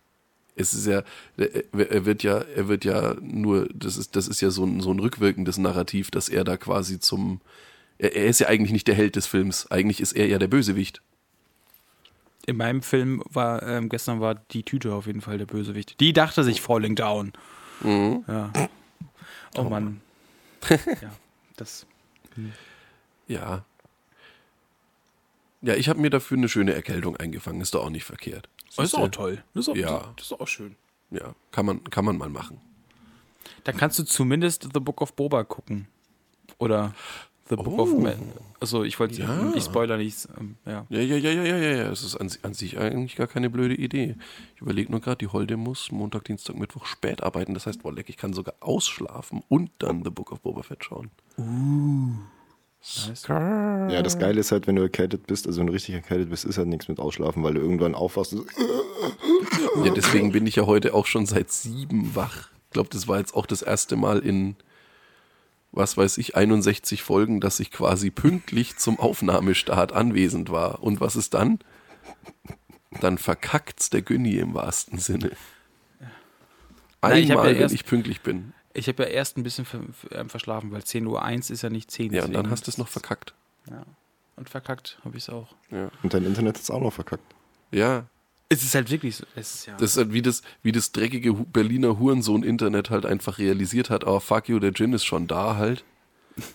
[0.54, 1.02] Es ist ja,
[1.36, 4.80] er er wird ja, er wird ja nur, das ist, das ist ja so ein,
[4.80, 7.40] so ein rückwirkendes Narrativ, dass er da quasi zum,
[7.98, 9.68] er, er ist ja eigentlich nicht der Held des Films.
[9.70, 11.00] Eigentlich ist er ja der Bösewicht.
[12.46, 16.00] In meinem Film war, ähm, gestern war die Tüte auf jeden Fall der Bösewicht.
[16.00, 17.32] Die dachte sich Falling Down.
[17.80, 18.24] Mhm.
[18.26, 18.52] Ja.
[19.56, 20.00] Oh Mann.
[20.68, 21.10] ja,
[21.56, 21.86] das.
[23.28, 23.64] Ja.
[25.60, 28.48] Ja, ich habe mir dafür eine schöne Erkältung eingefangen, ist doch auch nicht verkehrt.
[28.76, 29.44] Das ist auch toll.
[29.54, 30.12] Das ist auch, Ja.
[30.16, 30.76] das ist auch schön.
[31.10, 32.60] Ja, kann man, kann man mal machen.
[33.64, 35.86] Dann kannst du zumindest The Book of Boba gucken.
[36.58, 36.94] Oder
[37.56, 37.98] The Book of Oh.
[37.98, 38.14] Man.
[38.60, 39.52] Also ich wollte, Ja.
[39.54, 40.28] ich spoiler nichts.
[40.38, 40.86] Ähm, ja.
[40.88, 41.90] Ja, ja, ja, ja, ja, ja.
[41.90, 44.16] Es ist an, an sich eigentlich gar keine blöde Idee.
[44.54, 47.54] Ich überlege nur gerade, die Holde muss Montag, Dienstag, Mittwoch spät arbeiten.
[47.54, 50.84] Das heißt, boah, leck, ich kann sogar ausschlafen und dann The Book of Boba Fett
[50.84, 51.10] schauen.
[51.36, 53.24] Nice.
[53.28, 56.44] Ja, das Geile ist halt, wenn du erkältet bist, also wenn du richtig erkältet bist,
[56.44, 60.56] ist halt nichts mit Ausschlafen, weil du irgendwann aufwachst und so, Ja, deswegen bin ich
[60.56, 62.48] ja heute auch schon seit sieben wach.
[62.66, 64.56] Ich glaube, das war jetzt auch das erste Mal in,
[65.72, 70.82] was weiß ich, 61 Folgen, dass ich quasi pünktlich zum Aufnahmestart anwesend war.
[70.82, 71.58] Und was ist dann?
[73.00, 75.32] Dann verkackt's der Günni im wahrsten Sinne.
[77.00, 78.52] Na, ich hab Einmal, ja wenn ich pünktlich bin.
[78.74, 79.66] Ich habe ja erst ein bisschen
[80.12, 82.78] ähm, verschlafen, weil 10.01 Uhr ist ja nicht 10 Ja, und dann hast du es
[82.78, 83.34] noch verkackt.
[83.68, 83.84] Ja.
[84.36, 85.54] Und verkackt habe ich es auch.
[85.70, 85.90] Ja.
[86.02, 87.34] und dein Internet ist auch noch verkackt.
[87.70, 88.04] ja,
[88.52, 89.24] Es ist halt wirklich so.
[89.34, 89.76] Es ist ja.
[89.78, 94.20] das ist halt wie das, wie das dreckige Berliner Hurensohn-Internet halt einfach realisiert hat, aber
[94.20, 95.84] fuck you, der Gin ist schon da halt.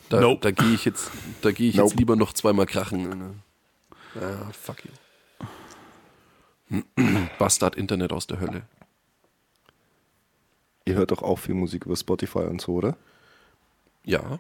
[0.10, 0.42] Da, Nope.
[0.42, 1.10] da gehe ich jetzt,
[1.42, 1.90] da gehe ich Nope.
[1.90, 3.10] jetzt lieber noch zweimal krachen.
[3.10, 3.34] ne?
[4.20, 4.92] Ja, fuck you.
[7.40, 8.62] Bastard-Internet aus der Hölle.
[10.86, 12.96] Ihr hört doch auch viel Musik über Spotify und so, oder?
[14.04, 14.40] Ja.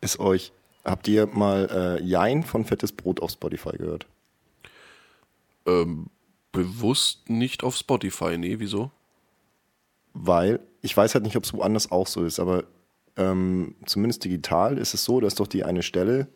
[0.00, 0.52] Ist euch,
[0.84, 4.06] habt ihr mal äh, Jein von Fettes Brot auf Spotify gehört?
[5.66, 6.06] Ähm,
[6.54, 8.90] bewusst nicht auf Spotify, nee, wieso?
[10.14, 12.64] Weil, ich weiß halt nicht, ob es woanders auch so ist, aber
[13.16, 16.28] ähm, zumindest digital ist es so, dass doch die eine Stelle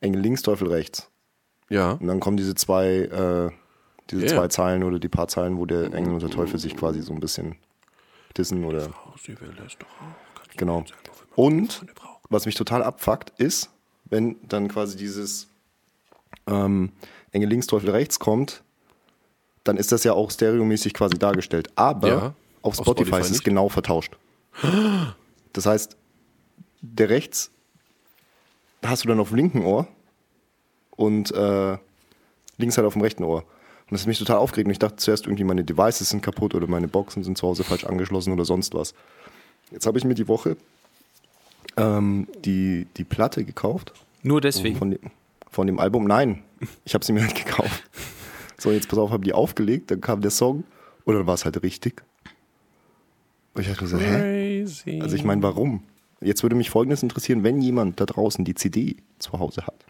[0.00, 1.10] Engel links, Teufel rechts.
[1.68, 1.92] Ja.
[1.92, 3.50] Und dann kommen diese zwei, äh,
[4.10, 4.28] diese Ja.
[4.28, 7.12] zwei Zeilen oder die paar Zeilen, wo der Engel und der Teufel sich quasi so
[7.12, 7.56] ein bisschen
[8.36, 8.88] dissen oder
[9.20, 10.56] sie will es doch auch.
[10.56, 10.84] Genau.
[11.36, 11.84] Und
[12.28, 13.70] was mich total abfuckt, ist,
[14.06, 15.48] wenn dann quasi dieses
[16.46, 16.92] ähm,
[17.32, 18.62] Engel links, Teufel rechts kommt,
[19.64, 21.68] dann ist das ja auch stereomäßig quasi dargestellt.
[21.76, 23.44] Aber Ja, auf auf Spotify, Spotify ist es nicht.
[23.44, 24.16] genau vertauscht.
[25.52, 25.96] Das heißt,
[26.82, 27.50] der rechts
[28.84, 29.86] hast du dann auf dem linken Ohr
[30.96, 31.76] und äh,
[32.56, 33.40] links halt auf dem rechten Ohr.
[33.42, 34.66] Und das hat mich total aufgeregt.
[34.66, 37.64] Und ich dachte zuerst irgendwie, meine Devices sind kaputt oder meine Boxen sind zu Hause
[37.64, 38.94] falsch angeschlossen oder sonst was.
[39.70, 40.56] Jetzt habe ich mir die Woche
[41.76, 43.92] ähm, die, die Platte gekauft
[44.22, 44.76] Nur deswegen.
[44.76, 45.00] von dem,
[45.50, 46.04] von dem Album.
[46.06, 46.42] Nein,
[46.84, 47.89] ich habe sie mir halt gekauft.
[48.60, 50.64] So, jetzt pass auf, habe die aufgelegt, dann kam der Song
[51.04, 52.02] und dann war es halt richtig.
[53.54, 55.00] Und ich dachte mir so, hä?
[55.00, 55.82] Also ich meine, warum?
[56.20, 59.86] Jetzt würde mich Folgendes interessieren, wenn jemand da draußen die CD zu Hause hat.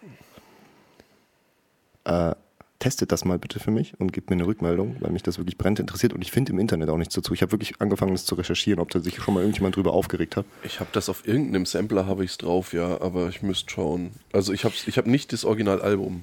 [2.05, 2.37] Äh,
[2.79, 5.59] testet das mal bitte für mich und gebt mir eine Rückmeldung, weil mich das wirklich
[5.59, 7.35] brennend interessiert und ich finde im Internet auch nichts dazu.
[7.35, 10.37] Ich habe wirklich angefangen, das zu recherchieren, ob da sich schon mal irgendjemand drüber aufgeregt
[10.37, 10.47] hat.
[10.63, 14.13] Ich habe das auf irgendeinem Sampler habe ich es drauf, ja, aber ich müsste schauen.
[14.33, 16.23] Also ich habe ich hab nicht das Originalalbum.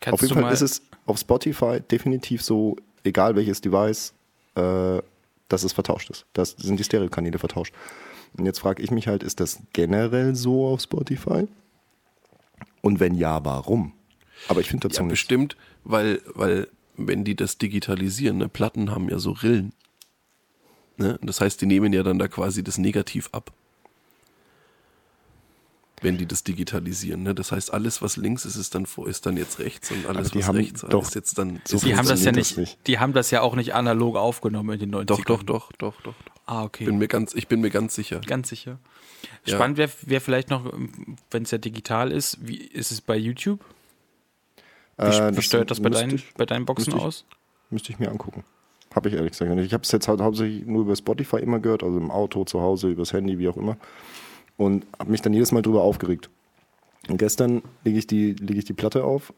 [0.00, 4.14] Kannst auf jeden du Fall mal, ist es auf Spotify definitiv so, egal welches Device,
[4.54, 5.02] äh,
[5.48, 6.26] dass es vertauscht ist.
[6.32, 7.74] Das sind die Stereokanäle vertauscht.
[8.36, 11.48] Und jetzt frage ich mich halt, ist das generell so auf Spotify?
[12.80, 13.92] Und wenn ja, warum?
[14.48, 15.20] Aber ich finde dazu Ja, nichts.
[15.20, 19.72] bestimmt, weil, weil wenn die das digitalisieren, ne, Platten haben ja so Rillen.
[20.96, 21.18] Ne?
[21.22, 23.52] Das heißt, die nehmen ja dann da quasi das Negativ ab.
[26.02, 27.22] Wenn die das digitalisieren.
[27.22, 27.34] Ne?
[27.34, 30.30] Das heißt, alles, was links ist, ist dann vor, ist dann jetzt rechts und alles,
[30.30, 31.60] die was haben rechts doch ist jetzt dann.
[31.66, 32.78] so die haben das ja nicht, das nicht.
[32.86, 35.04] die haben das ja auch nicht analog aufgenommen in den 90ern.
[35.04, 36.14] doch, doch, doch, doch, doch.
[36.46, 36.86] Ah, okay.
[36.86, 38.20] Bin mir ganz, ich bin mir ganz sicher.
[38.26, 38.78] Ganz sicher.
[39.44, 39.54] Ja.
[39.56, 40.72] Spannend wäre wär vielleicht noch,
[41.30, 43.60] wenn es ja digital ist, wie ist es bei YouTube?
[44.98, 47.24] Wie, Äh, wie steuert das bei deinen, ich- bei deinen Boxen müsste ich- aus?
[47.70, 48.42] Müsste ich mir angucken.
[48.94, 49.66] Habe ich ehrlich gesagt nicht.
[49.66, 52.60] Ich habe es jetzt halt hauptsächlich nur über Spotify immer gehört, also im Auto, zu
[52.60, 53.76] Hause, übers Handy, wie auch immer.
[54.60, 56.28] Und habe mich dann jedes Mal drüber aufgeregt.
[57.08, 59.32] Und gestern lege ich, die, lege ich die Platte auf,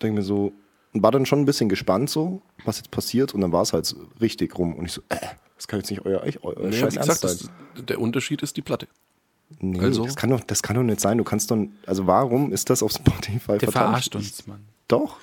[0.00, 0.52] denke mir so,
[0.94, 3.34] und war dann schon ein bisschen gespannt so, was jetzt passiert.
[3.34, 4.74] Und dann war es halt so richtig rum.
[4.74, 5.16] Und ich so, äh,
[5.56, 7.50] Das kann jetzt nicht euer, euer Naja, scheiß Ernst gesagt, sein.
[7.74, 8.88] das, der Unterschied ist die Platte.
[9.60, 11.18] Nee, also- das, kann doch, das kann doch nicht sein.
[11.18, 14.64] Du kannst doch, also warum ist das auf Spotify Der verarscht uns, Mann.
[14.88, 15.18] Doch,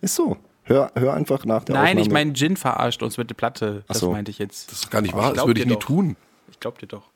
[0.00, 0.36] ist so.
[0.62, 2.00] Hör, hör einfach nach der Nein, Aufnahme.
[2.02, 3.82] ich meine, Jin verarscht uns mit der Platte.
[3.88, 4.12] Das so.
[4.12, 4.70] meinte ich jetzt.
[4.70, 5.80] Das ist gar nicht Ich wahr, das würde ich nie doch.
[5.80, 6.16] tun.
[6.50, 7.08] Ich glaub dir doch.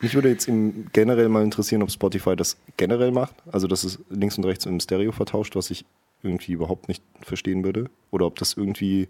[0.00, 3.34] Mich würde jetzt im generell mal interessieren, ob Spotify das generell macht.
[3.52, 5.84] Also, dass es links und rechts im Stereo vertauscht, was ich
[6.22, 7.90] irgendwie überhaupt nicht verstehen würde.
[8.10, 9.08] Oder ob das irgendwie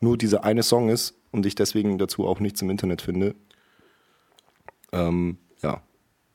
[0.00, 3.34] nur dieser eine Song ist und ich deswegen dazu auch nichts im Internet finde.
[4.92, 5.82] Ähm, ja,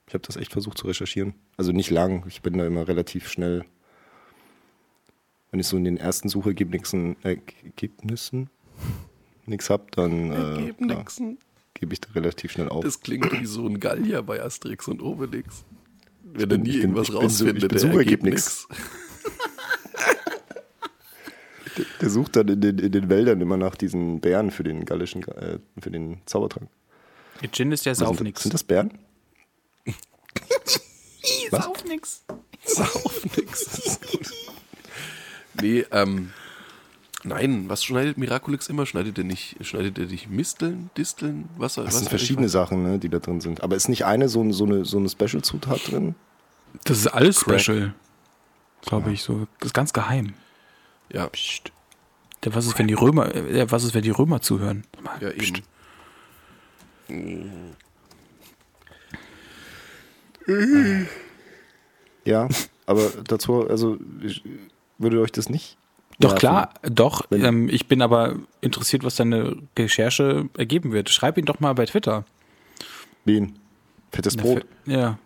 [0.07, 1.33] ich habe das echt versucht zu recherchieren.
[1.57, 3.65] Also nicht lang, ich bin da immer relativ schnell.
[5.51, 8.49] Wenn ich so in den ersten Suchergebnissen äh, Ergebnissen
[9.45, 11.37] nichts habe, dann äh, nixen.
[11.75, 12.83] Gebe ich da relativ schnell auf.
[12.83, 15.63] Das klingt wie so ein Gallier bei Asterix und Obelix.
[16.23, 18.23] Wenn bin- er nie bin- irgendwas bin so- rausfindet, ich bin der Sucher, ergibt gibt
[18.23, 18.67] nix.
[22.01, 25.23] Der sucht dann in den, in den Wäldern immer nach diesen Bären für den gallischen,
[25.27, 26.69] äh, für den Zaubertrank.
[27.53, 28.43] Jin ist ja sauf sind, nix.
[28.43, 28.97] sind das Bären?
[31.51, 31.65] Was?
[31.65, 32.23] Sauf nix.
[32.63, 33.99] Sauf nix.
[35.61, 36.31] nee, ähm,
[37.25, 38.85] nein, was schneidet Miraculix immer?
[38.85, 41.83] Schneidet er nicht, schneidet er nicht Misteln, Disteln, Wasser?
[41.83, 43.61] Das was sind verschiedene Sachen, ne, die da drin sind.
[43.61, 46.15] Aber ist nicht eine so, so eine, so eine Special-Zutat drin?
[46.83, 47.59] Das ist alles Crack.
[47.59, 47.93] special.
[48.85, 49.47] Glaube ich, so.
[49.59, 50.33] Das ist ganz geheim.
[51.11, 51.71] Ja, Psst.
[52.43, 54.83] Der, was ist, wenn die Römer, äh, was ist, wenn die Römer zuhören?
[55.01, 55.63] Mal, ja psst.
[57.07, 57.35] eben.
[62.23, 62.47] Ja,
[62.85, 64.43] aber dazu, also ich,
[64.97, 65.77] würde euch das nicht.
[66.19, 67.29] Doch klar, doch.
[67.31, 71.09] Ähm, ich bin aber interessiert, was deine Recherche ergeben wird.
[71.09, 72.25] Schreib ihn doch mal bei Twitter.
[73.25, 73.59] Wen?
[74.11, 74.65] Fettes Brot.
[74.85, 75.17] Ja.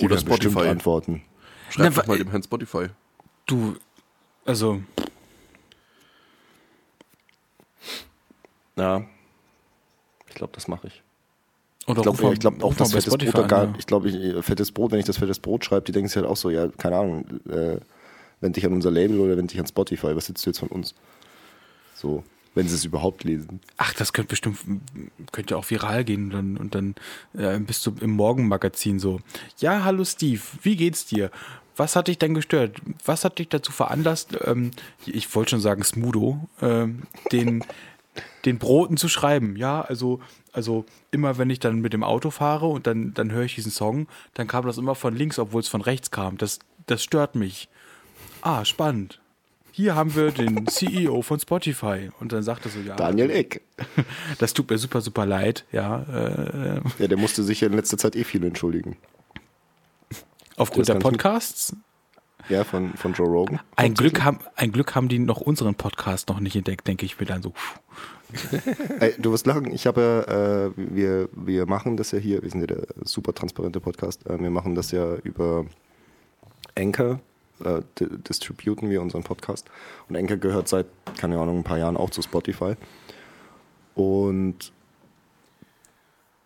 [0.00, 0.68] Die Oder werden bestimmt Spotify.
[0.70, 1.22] antworten.
[1.70, 2.86] Schreib Na, doch mal dem Herrn Spotify.
[3.46, 3.76] Du,
[4.44, 4.80] also,
[8.78, 9.02] Ja.
[10.28, 11.02] Ich glaube, das mache ich.
[11.86, 13.72] oder Ich glaube ich glaub auch, ruf mal das bei fettes Brot da gar, an,
[13.72, 13.78] ja.
[13.78, 16.16] ich glaube, ich, äh, fettes Brot, wenn ich das fettes Brot schreibe, die denken sich
[16.16, 17.78] halt auch so, ja, keine Ahnung, äh,
[18.40, 20.68] wend dich an unser Label oder wend dich an Spotify, was willst du jetzt von
[20.68, 20.94] uns?
[21.94, 22.22] So,
[22.54, 23.60] wenn sie es überhaupt lesen.
[23.76, 24.58] Ach, das könnte bestimmt,
[25.32, 26.94] könnte auch viral gehen und dann, und dann
[27.34, 29.20] äh, bist du im Morgenmagazin so.
[29.58, 31.30] Ja, hallo Steve, wie geht's dir?
[31.76, 32.80] Was hat dich denn gestört?
[33.04, 34.72] Was hat dich dazu veranlasst, ähm,
[35.06, 37.64] ich wollte schon sagen Smudo, ähm, den,
[38.44, 39.54] den Broten zu schreiben?
[39.54, 40.20] Ja, also,
[40.52, 43.70] also immer wenn ich dann mit dem Auto fahre und dann, dann höre ich diesen
[43.70, 46.38] Song, dann kam das immer von links, obwohl es von rechts kam.
[46.38, 47.68] Das, das stört mich.
[48.42, 49.20] Ah, spannend.
[49.72, 52.10] Hier haben wir den CEO von Spotify.
[52.18, 52.96] Und dann sagt er so, ja.
[52.96, 53.62] Daniel Eck.
[54.38, 56.02] Das tut mir super, super leid, ja.
[56.02, 58.96] Äh, Ja, der musste sich ja in letzter Zeit eh viel entschuldigen.
[60.56, 60.94] aufgrund der.
[60.94, 61.76] Podcasts.
[62.48, 63.60] Ja, von, von Joe Rogan.
[63.76, 67.20] Ein Glück, haben, ein Glück haben die noch unseren Podcast noch nicht entdeckt, denke ich
[67.20, 67.52] mir dann so.
[69.00, 72.60] Ey, du wirst lachen, ich habe, äh, wir, wir machen das ja hier, wir sind
[72.60, 75.66] ja der super transparente Podcast, äh, wir machen das ja über
[76.74, 77.20] Anchor,
[77.64, 79.70] äh, di- distributen wir unseren Podcast.
[80.08, 80.86] Und Anchor gehört seit,
[81.18, 82.74] keine Ahnung, ein paar Jahren auch zu Spotify.
[83.94, 84.72] Und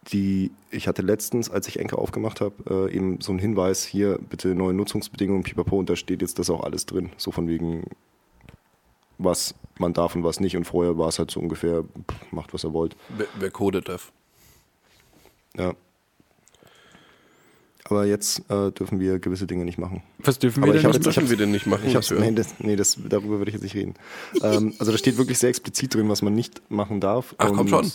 [0.08, 4.18] die, ich hatte letztens, als ich Anchor aufgemacht habe, äh, eben so einen Hinweis, hier
[4.18, 7.10] bitte neue Nutzungsbedingungen, pipapo, und da steht jetzt das auch alles drin.
[7.16, 7.84] So von wegen,
[9.18, 10.56] was man darf und was nicht.
[10.56, 11.84] Und vorher war es halt so ungefähr,
[12.30, 12.96] macht was er wollt.
[13.16, 14.12] Wer, wer codet darf.
[15.56, 15.74] Ja.
[17.84, 20.02] Aber jetzt äh, dürfen wir gewisse Dinge nicht machen.
[20.20, 21.82] Was dürfen Aber wir denn Was dürfen wir denn nicht machen?
[21.86, 23.94] Ich hab's, nee, das, nee das, darüber würde ich jetzt nicht reden.
[24.42, 27.34] ähm, also da steht wirklich sehr explizit drin, was man nicht machen darf.
[27.38, 27.90] Ach, komm schon.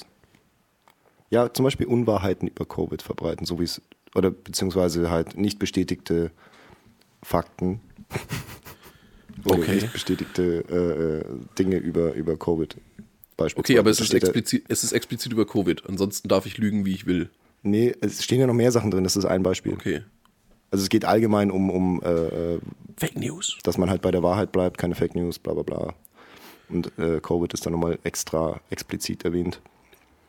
[1.29, 3.81] Ja, zum Beispiel Unwahrheiten über Covid verbreiten, so wie es,
[4.15, 6.31] oder beziehungsweise halt nicht bestätigte
[7.23, 7.81] Fakten.
[9.45, 9.75] oder Okay.
[9.75, 11.25] nicht bestätigte äh, äh,
[11.57, 12.77] Dinge über, über Covid.
[13.35, 13.59] Beispielsweise.
[13.59, 15.87] Okay, aber es ist, explizit, es ist explizit über Covid.
[15.87, 17.29] Ansonsten darf ich lügen, wie ich will.
[17.69, 19.73] Nee, es stehen ja noch mehr Sachen drin, das ist ein Beispiel.
[19.73, 20.03] Okay.
[20.71, 22.59] Also es geht allgemein um, um äh, äh,
[22.97, 23.57] Fake News.
[23.63, 25.93] dass man halt bei der Wahrheit bleibt, keine Fake News, bla bla bla.
[26.69, 29.61] Und äh, Covid ist dann nochmal extra explizit erwähnt.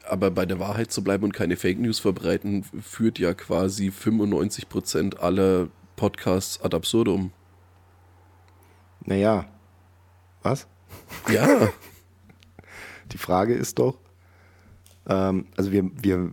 [0.04, 5.16] Aber bei der Wahrheit zu bleiben und keine Fake News verbreiten, führt ja quasi 95%
[5.16, 7.32] aller Podcasts ad absurdum.
[9.04, 9.46] Naja,
[10.42, 10.66] was?
[11.30, 11.68] Ja.
[13.12, 13.98] Die Frage ist doch,
[15.08, 16.30] ähm, also wir, wir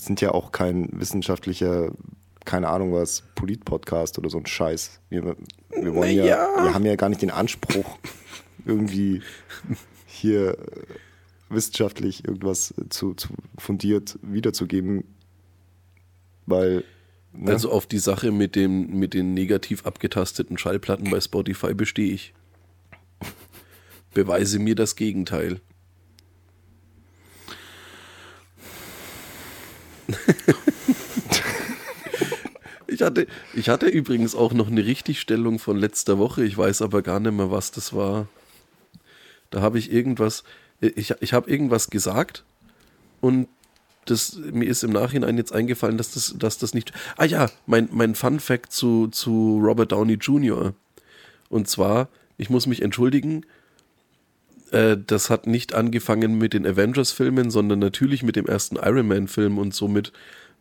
[0.00, 1.92] sind ja auch kein wissenschaftlicher,
[2.44, 5.00] keine Ahnung was, Polit-Podcast oder so ein Scheiß.
[5.08, 5.36] Wir,
[5.70, 6.64] wir wollen ja, Naja.
[6.64, 7.98] wir haben ja gar nicht den Anspruch,
[8.64, 9.22] irgendwie
[10.06, 10.56] hier
[11.48, 13.28] wissenschaftlich irgendwas zu, zu
[13.58, 15.04] fundiert wiederzugeben,
[16.46, 16.84] weil
[17.32, 17.52] ne?
[17.52, 22.34] Also auf die Sache mit, dem, mit den negativ abgetasteten Schallplatten bei Spotify bestehe ich.
[24.14, 25.60] Beweise mir das Gegenteil.
[32.92, 36.44] Ich hatte, ich hatte übrigens auch noch eine Richtigstellung von letzter Woche.
[36.44, 38.28] Ich weiß aber gar nicht mehr, was das war.
[39.50, 40.44] Da habe ich irgendwas,
[40.80, 42.44] ich, ich habe irgendwas gesagt
[43.20, 43.48] und
[44.04, 46.92] das, mir ist im Nachhinein jetzt eingefallen, dass das, dass das nicht.
[47.16, 50.74] Ah ja, mein, mein Fun Fact zu, zu Robert Downey Jr.
[51.48, 53.46] Und zwar, ich muss mich entschuldigen,
[54.72, 59.58] äh, das hat nicht angefangen mit den Avengers-Filmen, sondern natürlich mit dem ersten Iron Man-Film
[59.58, 60.12] und somit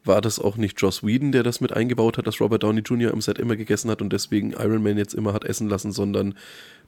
[0.03, 3.11] war das auch nicht Joss Whedon, der das mit eingebaut hat, dass Robert Downey Jr.
[3.11, 6.35] im Set immer gegessen hat und deswegen Iron Man jetzt immer hat essen lassen, sondern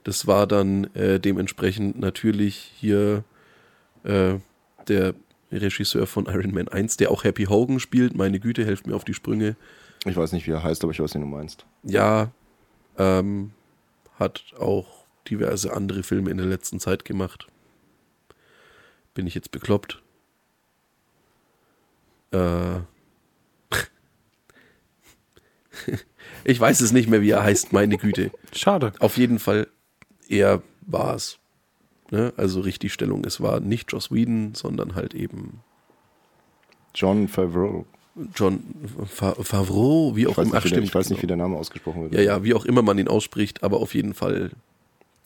[0.04, 3.24] das war dann äh, dementsprechend natürlich hier
[4.04, 4.36] äh,
[4.88, 5.14] der
[5.52, 8.16] Regisseur von Iron Man 1, der auch Happy Hogan spielt.
[8.16, 9.56] Meine Güte, helft mir auf die Sprünge.
[10.06, 11.66] Ich weiß nicht, wie er heißt, aber ich weiß, wen du meinst.
[11.84, 12.32] Ja,
[12.98, 13.52] ähm,
[14.20, 17.48] hat auch diverse andere Filme in der letzten Zeit gemacht.
[19.14, 20.02] Bin ich jetzt bekloppt?
[22.32, 22.80] Äh.
[26.44, 28.32] ich weiß es nicht mehr, wie er heißt, meine Güte.
[28.54, 28.94] Schade.
[29.00, 29.68] Auf jeden Fall,
[30.28, 31.40] er war es.
[32.12, 32.34] Ne?
[32.38, 35.62] Also Richtigstellung, es war nicht Joss Whedon, sondern halt eben
[36.96, 37.86] John Favreau.
[38.36, 38.64] John
[39.08, 40.62] Fa Favreau, wie auch Ich immer.
[40.62, 41.24] stimmt, ich weiß nicht, genau.
[41.24, 42.14] wie der Name ausgesprochen wird.
[42.14, 44.52] Ja, ja, wie auch immer man ihn ausspricht, aber auf jeden Fall,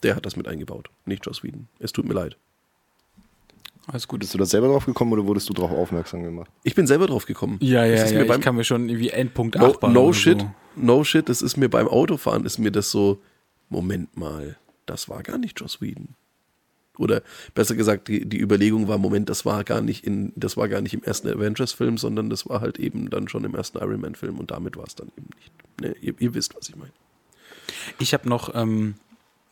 [0.03, 1.67] der hat das mit eingebaut, nicht Joss Whedon.
[1.79, 2.37] Es tut mir leid.
[3.87, 4.19] Alles gut.
[4.19, 6.51] Bist du da selber drauf gekommen oder wurdest du darauf aufmerksam gemacht?
[6.63, 7.57] Ich bin selber drauf gekommen.
[7.61, 8.17] Ja, ja, ist ja.
[8.17, 10.51] mir Ich beim, kann mir schon irgendwie Endpunkt no, 8 bauen no shit, So.
[10.75, 13.21] no shit, das ist mir beim Autofahren, ist mir das so,
[13.69, 16.09] Moment mal, das war gar nicht Joss Whedon.
[16.97, 17.21] Oder
[17.53, 20.81] besser gesagt, die, die Überlegung war, Moment, das war gar nicht in, das war gar
[20.81, 24.37] nicht im ersten Avengers-Film, sondern das war halt eben dann schon im ersten Iron Man-Film
[24.39, 25.51] und damit war es dann eben nicht.
[25.79, 26.91] Ne, ihr, ihr wisst, was ich meine.
[27.99, 28.95] Ich habe noch ähm,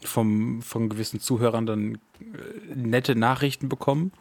[0.03, 4.11] vom, von gewissen Zuhörern dann äh, nette Nachrichten bekommen,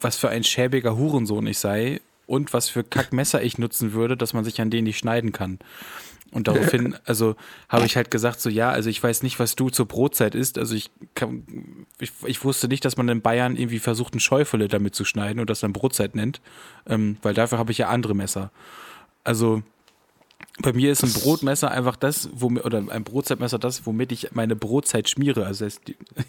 [0.00, 4.34] was für ein schäbiger Hurensohn ich sei und was für Kackmesser ich nutzen würde, dass
[4.34, 5.58] man sich an denen nicht schneiden kann.
[6.30, 7.36] Und daraufhin, also
[7.68, 10.58] habe ich halt gesagt, so ja, also ich weiß nicht, was du zur Brotzeit isst.
[10.58, 14.68] Also ich, kann, ich, ich wusste nicht, dass man in Bayern irgendwie versucht, ein Schäufele
[14.68, 16.40] damit zu schneiden und das dann Brotzeit nennt,
[16.86, 18.50] ähm, weil dafür habe ich ja andere Messer.
[19.24, 19.62] Also
[20.60, 24.56] bei mir ist ein Brotmesser einfach das, womit, oder ein Brotzeitmesser das, womit ich meine
[24.56, 25.46] Brotzeit schmiere.
[25.46, 25.80] Also, heißt,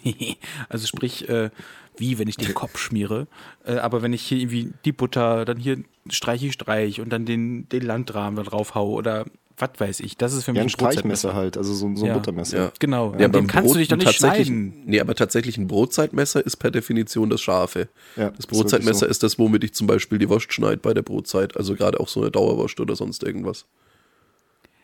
[0.68, 1.50] also sprich, äh,
[1.96, 3.26] wie wenn ich den Kopf schmiere.
[3.64, 7.26] Äh, aber wenn ich hier irgendwie die Butter, dann hier streiche ich Streich und dann
[7.26, 9.26] den, den Landrahmen da drauf hau oder
[9.58, 10.16] was weiß ich.
[10.16, 11.28] Das ist für mich Ja, ein ein Brotzeitmesser.
[11.28, 12.14] Streichmesser halt, also so, so ein Ja.
[12.14, 12.56] Buttermesser.
[12.58, 12.72] Ja.
[12.78, 14.82] Genau, Ja, dem kannst du Brot dich doch nicht tatsächlich- schneiden.
[14.86, 17.88] Nee, aber tatsächlich ein Brotzeitmesser ist per Definition das Scharfe.
[18.16, 20.94] Ja, das ist Brotzeitmesser wirklich ist das, womit ich zum Beispiel die Wurst schneide bei
[20.94, 21.56] der Brotzeit.
[21.58, 23.66] Also gerade auch so eine Dauerwurst oder sonst irgendwas.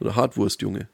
[0.01, 0.89] Oder Hartwurst, Junge.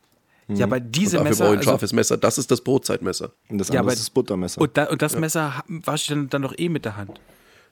[0.49, 1.45] Ja, aber Und diese dafür Messer.
[1.45, 2.17] brauche ich ein also- scharfes Messer.
[2.19, 3.33] Das ist das Brotzeitmesser.
[3.49, 4.61] Und das Ja, andere aber- ist das Buttermesser.
[4.61, 7.21] und, da, und das Messer ha- wasche ich dann, dann doch eh mit der Hand.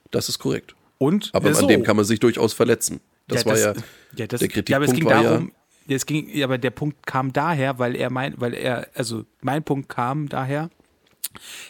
[0.09, 0.75] Das ist korrekt.
[0.97, 1.61] Und Aber so.
[1.63, 2.99] an dem kann man sich durchaus verletzen.
[3.27, 3.73] Das war ja,
[4.15, 5.51] ja, das, der ja, aber es Kritikpunkt ging war darum,
[5.87, 9.25] ja, es ging, ja, aber der Punkt kam daher, weil er mein, weil er, also
[9.41, 10.69] mein Punkt kam daher,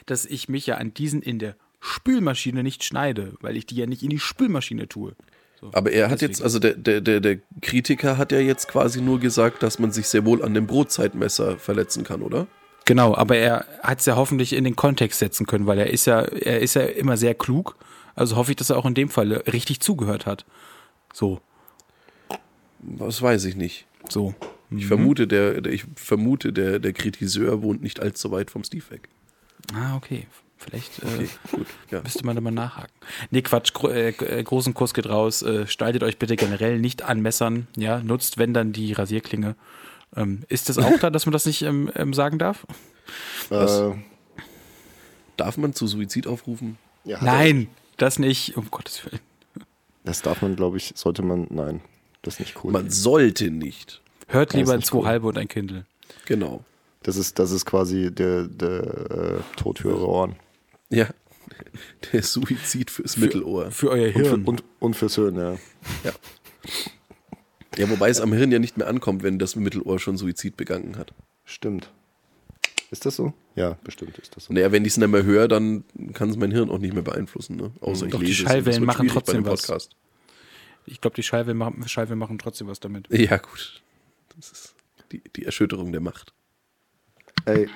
[0.05, 3.85] dass ich mich ja an diesen in der Spülmaschine nicht schneide, weil ich die ja
[3.85, 5.15] nicht in die Spülmaschine tue.
[5.61, 6.31] So, Aber er hat deswegen.
[6.31, 9.91] jetzt, also der, der, der, der Kritiker hat ja jetzt quasi nur gesagt, dass man
[9.91, 12.47] sich sehr wohl an dem Brotzeitmesser verletzen kann, oder?
[12.85, 16.05] Genau, aber er hat es ja hoffentlich in den Kontext setzen können, weil er ist
[16.07, 17.75] ja, er ist ja immer sehr klug.
[18.15, 20.45] Also hoffe ich, dass er auch in dem Fall richtig zugehört hat.
[21.13, 21.39] So,
[22.79, 23.85] Das weiß ich nicht.
[24.09, 24.33] so.
[24.73, 28.85] Ich vermute, der, der, ich vermute, der, der Kritiseur wohnt nicht allzu weit vom Steve
[28.89, 29.09] weg.
[29.73, 30.27] Ah, okay.
[30.61, 31.67] Vielleicht äh, Okay, gut.
[31.89, 32.01] Ja.
[32.01, 32.93] Müsste man da mal nachhaken.
[33.31, 35.41] Nee, Quatsch, gro äh, äh, großen Kurs geht raus.
[35.41, 37.67] Äh, schneidet euch bitte generell nicht an Messern.
[37.75, 39.55] Ja, nutzt, wenn dann die Rasierklinge.
[40.15, 42.65] Ähm, ist das auch da, dass man das nicht ähm, ähm, sagen darf?
[43.49, 43.91] äh,
[45.37, 46.77] Darf man zu Suizid aufrufen?
[47.05, 49.19] ja, Nein, das nicht, um Gottes Willen.
[50.03, 51.81] Das darf man, glaube ich, sollte man, nein,
[52.21, 52.71] das ist nicht cool.
[52.71, 54.01] Man sollte nicht.
[54.27, 55.05] Hört lieber zwei cool.
[55.07, 55.85] halbe und ein Kindle.
[56.25, 56.63] Genau.
[57.03, 58.81] Das ist, das ist quasi der, der
[59.11, 60.35] äh, Tod für eure Ohren.
[60.91, 61.09] Ja.
[62.13, 63.71] Der Suizid fürs Mittelohr.
[63.71, 64.45] Für euer Und, für, Hirn.
[64.45, 65.57] und, und fürs Hirn, ja.
[66.03, 66.11] Ja.
[67.77, 70.97] Ja, wobei es am Hirn ja nicht mehr ankommt, wenn das Mittelohr schon Suizid begangen
[70.97, 71.13] hat.
[71.45, 71.89] Stimmt.
[72.91, 73.33] Ist das so?
[73.55, 74.53] Ja, bestimmt ist das so.
[74.53, 77.03] Naja, wenn ich es nicht mehr höre, dann kann es mein Hirn auch nicht mehr
[77.03, 77.55] beeinflussen.
[77.55, 77.71] Ne?
[77.79, 78.41] Außer ich Doch, die lese es.
[78.41, 79.61] und Schallwellen das wird machen trotzdem dem was.
[79.61, 79.95] Podcast.
[80.85, 83.07] ich glaube, die Schallwellen machen, Schallwellen machen trotzdem was damit.
[83.09, 83.81] Ja, gut.
[84.35, 84.75] Das ist
[85.13, 86.33] die, die Erschütterung der Macht.
[87.45, 87.69] Ey.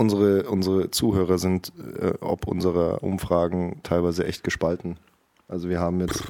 [0.00, 4.96] Unsere, unsere Zuhörer sind äh, ob unserer Umfragen teilweise echt gespalten.
[5.48, 6.22] Also wir haben jetzt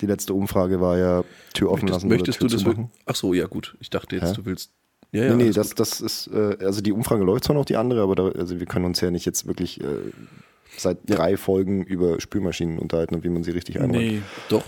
[0.00, 1.24] die letzte Umfrage war ja
[1.54, 2.90] Tür offen Möchtest, lassen möchtest oder du Tür das machen.
[3.06, 3.76] Ach so, ja gut.
[3.80, 4.34] Ich dachte jetzt, Hä?
[4.34, 4.72] du willst.
[5.12, 5.80] Ja, ja, nee, nee, das, gut.
[5.80, 8.66] das ist, äh, also die Umfrage läuft zwar noch, die andere, aber da, also wir
[8.66, 9.84] können uns ja nicht jetzt wirklich äh,
[10.76, 14.02] seit drei Folgen über Spülmaschinen unterhalten und wie man sie richtig einräumt.
[14.02, 14.22] Nee.
[14.48, 14.64] Doch.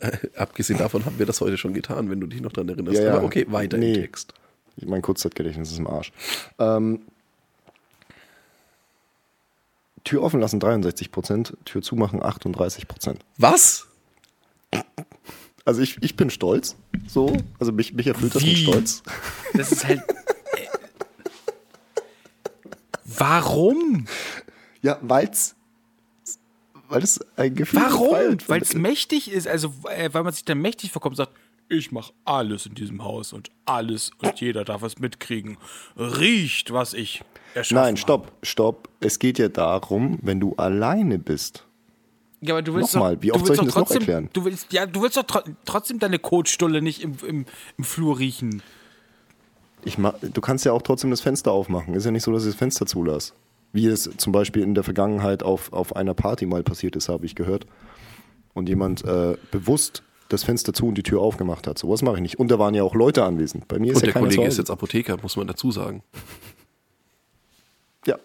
[0.00, 2.98] Äh, abgesehen davon haben wir das heute schon getan, wenn du dich noch daran erinnerst.
[2.98, 3.14] Ja, ja.
[3.14, 3.94] Aber okay, weiter Nee.
[3.94, 4.34] im Text.
[4.82, 6.12] Mein Kurzzeitgedächtnis ist im Arsch.
[6.58, 7.02] Ähm,
[10.04, 13.24] Tür offen lassen 63 Prozent, Tür zumachen 38 Prozent.
[13.38, 13.86] Was?
[15.64, 16.76] Also ich, ich bin stolz,
[17.08, 18.56] so, also mich, mich erfüllt das mit Wie?
[18.56, 19.02] Stolz.
[19.54, 20.02] Das ist halt.
[23.04, 24.06] Warum?
[24.82, 25.54] Ja, weil's,
[26.88, 28.36] weil es ein Gefühl Warum?
[28.46, 31.32] Weil es mächtig ist, also äh, weil man sich dann mächtig vorkommt und sagt,
[31.68, 35.56] ich mache alles in diesem Haus und alles und jeder darf es mitkriegen.
[35.96, 37.22] Riecht, was ich
[37.54, 38.88] erschaffen Nein, stopp, stopp.
[39.00, 41.66] Es geht ja darum, wenn du alleine bist.
[42.40, 44.30] Ja, aber du willst Nochmal, doch, wie oft soll ich das noch trotzdem, erklären?
[44.32, 47.46] Du willst, ja, du willst doch tro trotzdem deine Kotstulle nicht im, im,
[47.78, 48.62] im Flur riechen.
[49.84, 51.94] Ich ma du kannst ja auch trotzdem das Fenster aufmachen.
[51.94, 53.32] Ist ja nicht so, dass ich das Fenster zulasse.
[53.72, 57.24] Wie es zum Beispiel in der Vergangenheit auf, auf einer Party mal passiert ist, habe
[57.24, 57.66] ich gehört.
[58.52, 60.02] Und jemand äh, bewusst
[60.34, 61.78] das Fenster zu und die Tür aufgemacht hat.
[61.78, 62.38] Sowas mache ich nicht.
[62.38, 63.66] Und da waren ja auch Leute anwesend.
[63.68, 66.02] Bei mir ist Und ja der Kollege ist jetzt Apotheker, muss man dazu sagen.
[68.06, 68.18] Ja.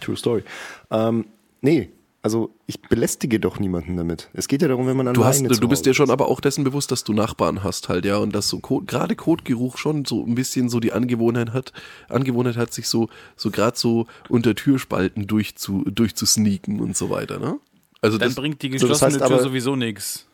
[0.00, 0.42] True Story.
[0.90, 1.26] Ähm,
[1.60, 1.90] nee,
[2.22, 4.30] also ich belästige doch niemanden damit.
[4.32, 6.62] Es geht ja darum, wenn man Du, hast, du bist dir schon aber auch dessen
[6.64, 10.24] bewusst, dass du Nachbarn hast halt, ja, und dass so Kot, gerade Kotgeruch schon so
[10.24, 11.72] ein bisschen so die Angewohnheit hat,
[12.08, 17.58] Angewohnheit hat, sich so, so gerade so unter Türspalten durchzu, durchzusneaken und so weiter, ne?
[18.00, 20.26] Also Dann das, bringt die das geschlossene heißt Tür aber- sowieso nichts.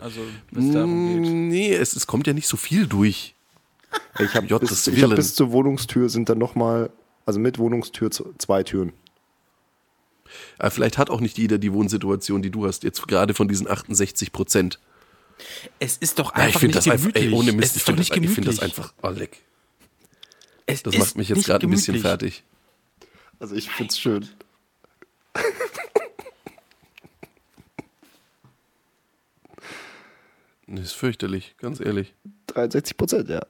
[0.00, 0.20] Also,
[0.56, 1.32] es darum geht.
[1.32, 3.34] Mm, nee, es, es kommt ja nicht so viel durch.
[4.18, 6.90] Ich habe Gottes bis, ich hab bis zur Wohnungstür sind dann nochmal,
[7.26, 8.92] also mit Wohnungstür zwei Türen.
[10.58, 13.66] Aber vielleicht hat auch nicht jeder die Wohnsituation, die du hast, jetzt gerade von diesen
[13.68, 14.78] 68 Prozent.
[15.78, 17.24] Es ist doch Ja, einfach ich finde nicht das einfach, gemütlich.
[17.32, 18.34] ey, ohne es Mist, ich finde das, ich gemütlich.
[18.34, 19.40] find das einfach, oh, leck.
[20.66, 22.02] Es Das ist macht mich jetzt gerade ein bisschen gemütlich.
[22.02, 22.42] fertig.
[23.40, 24.28] Also ich find's schön.
[30.68, 32.14] Das ist fürchterlich, ganz ehrlich.
[32.48, 33.40] 63 Prozent, ja.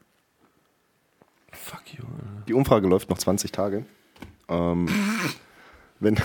[1.50, 2.04] Fuck you.
[2.04, 2.44] Alter.
[2.46, 3.84] Die Umfrage läuft noch 20 Tage.
[4.48, 4.88] Ähm,
[6.00, 6.16] wenn,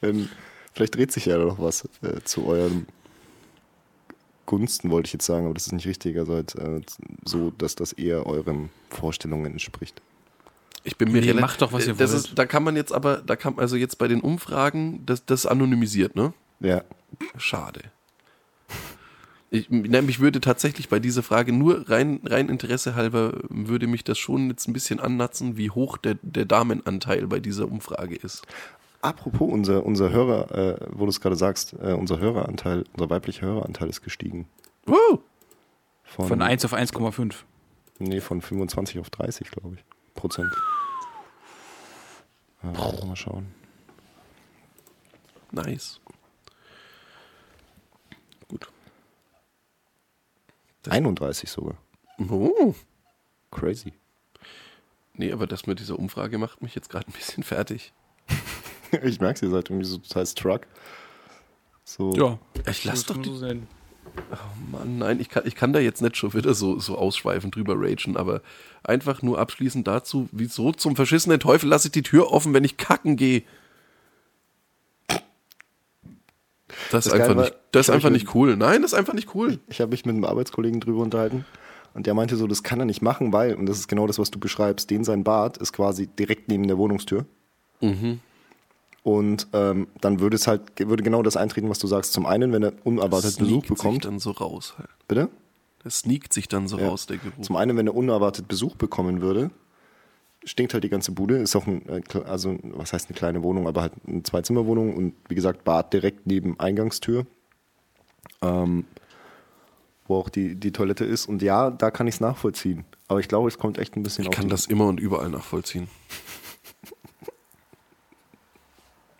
[0.00, 0.28] wenn,
[0.74, 2.86] vielleicht dreht sich ja noch was äh, zu euren
[4.46, 6.16] Gunsten, wollte ich jetzt sagen, aber das ist nicht richtig.
[6.18, 6.80] Also halt, äh,
[7.24, 10.02] so, dass das eher euren Vorstellungen entspricht.
[10.82, 12.24] Ich bin mir Nee, macht doch, was ihr das wollt.
[12.26, 15.40] ist, Da kann man jetzt aber, da kann also jetzt bei den Umfragen, das, das
[15.40, 16.32] ist anonymisiert, ne?
[16.60, 16.82] Ja,
[17.36, 17.80] Schade.
[19.50, 24.02] Ich, nein, mich würde tatsächlich bei dieser Frage nur rein, rein Interesse halber, würde mich
[24.02, 28.42] das schon jetzt ein bisschen annatzen, wie hoch der, der Damenanteil bei dieser Umfrage ist.
[29.02, 33.46] Apropos, unser, unser Hörer, äh, wo du es gerade sagst, äh, unser Höreranteil, unser weiblicher
[33.46, 34.48] Höreranteil ist gestiegen.
[34.84, 35.20] Wow.
[36.02, 37.34] Von, Von 1 auf 1,5.
[37.98, 39.84] Nee, von 25 auf 30, glaube ich.
[40.14, 40.52] Prozent.
[42.62, 43.46] Äh, mal schauen.
[45.52, 46.00] Nice.
[50.88, 51.76] 31 sogar.
[52.18, 52.74] Oh.
[53.50, 53.92] Crazy.
[55.14, 57.92] Nee, aber das mit dieser Umfrage macht mich jetzt gerade ein bisschen fertig.
[59.02, 60.66] Ich merke ihr seid irgendwie so total struck.
[61.82, 62.14] So.
[62.14, 62.38] Ja.
[62.70, 63.66] Ich lass Das doch die, so sein.
[64.70, 67.74] Mann, nein, ich kann, ich kann da jetzt nicht schon wieder so, so ausschweifend drüber
[67.76, 68.42] ragen, aber
[68.84, 72.76] einfach nur abschließend dazu, wieso zum verschissenen Teufel lasse ich die Tür offen, wenn ich
[72.76, 73.42] kacken gehe?
[76.90, 78.56] Das ist Das einfach Geile war, nicht, das ist einfach nicht cool.
[78.56, 79.58] Nein, das ist einfach nicht cool.
[79.68, 81.44] Ich habe mich mit einem Arbeitskollegen drüber unterhalten
[81.94, 84.18] und der meinte so, das kann er nicht machen, weil, und das ist genau das,
[84.18, 87.24] was du beschreibst, den sein Bad ist quasi direkt neben der Wohnungstür.
[87.80, 88.20] Mhm.
[89.02, 92.12] Und ähm, dann würde es halt, würde genau das eintreten, was du sagst.
[92.12, 94.04] Zum einen, wenn er unerwartet Besuch Sneakt sich bekommt.
[94.04, 94.74] dann so raus.
[94.78, 94.88] Halt.
[95.06, 95.28] Bitte?
[95.84, 96.88] Das sneakt sich dann so Ja.
[96.88, 97.42] raus, der Geruch.
[97.42, 99.50] Zum einen, wenn er unerwartet Besuch bekommen würde,
[100.46, 101.36] stinkt halt die ganze Bude.
[101.36, 105.14] Ist auch ein, äh, also was heißt eine kleine Wohnung, aber halt eine Zwei-Zimmer-Wohnung und
[105.28, 107.26] wie gesagt, Bad direkt neben Eingangstür.
[108.40, 108.84] Ähm,
[110.08, 111.26] wo auch die, die Toilette ist.
[111.26, 112.84] Und ja, da kann ich es nachvollziehen.
[113.08, 115.28] Aber ich glaube, es kommt echt ein bisschen Ich auf kann das immer und überall
[115.30, 115.88] nachvollziehen.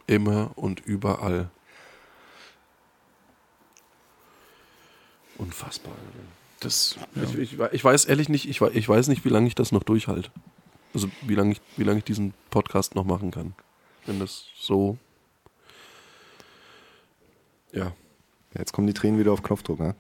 [0.09, 1.51] Immer und überall.
[5.37, 5.95] Unfassbar.
[6.61, 9.73] Das, Ich, ich, ich weiß ehrlich nicht, ich, ich weiß nicht, wie lange ich das
[9.73, 10.31] noch durchhalte.
[10.97, 13.55] Also wie lange ich, wie lange ich diesen Podcast noch machen kann.
[14.07, 14.99] Wenn das so.
[17.73, 17.93] Ja,
[18.59, 19.95] Jetzt kommen die Tränen wieder auf Knopfdruck, ne?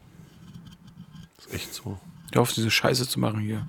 [1.38, 1.98] ist echt so.
[2.32, 3.66] hör auf, diese Scheiße zu machen hier.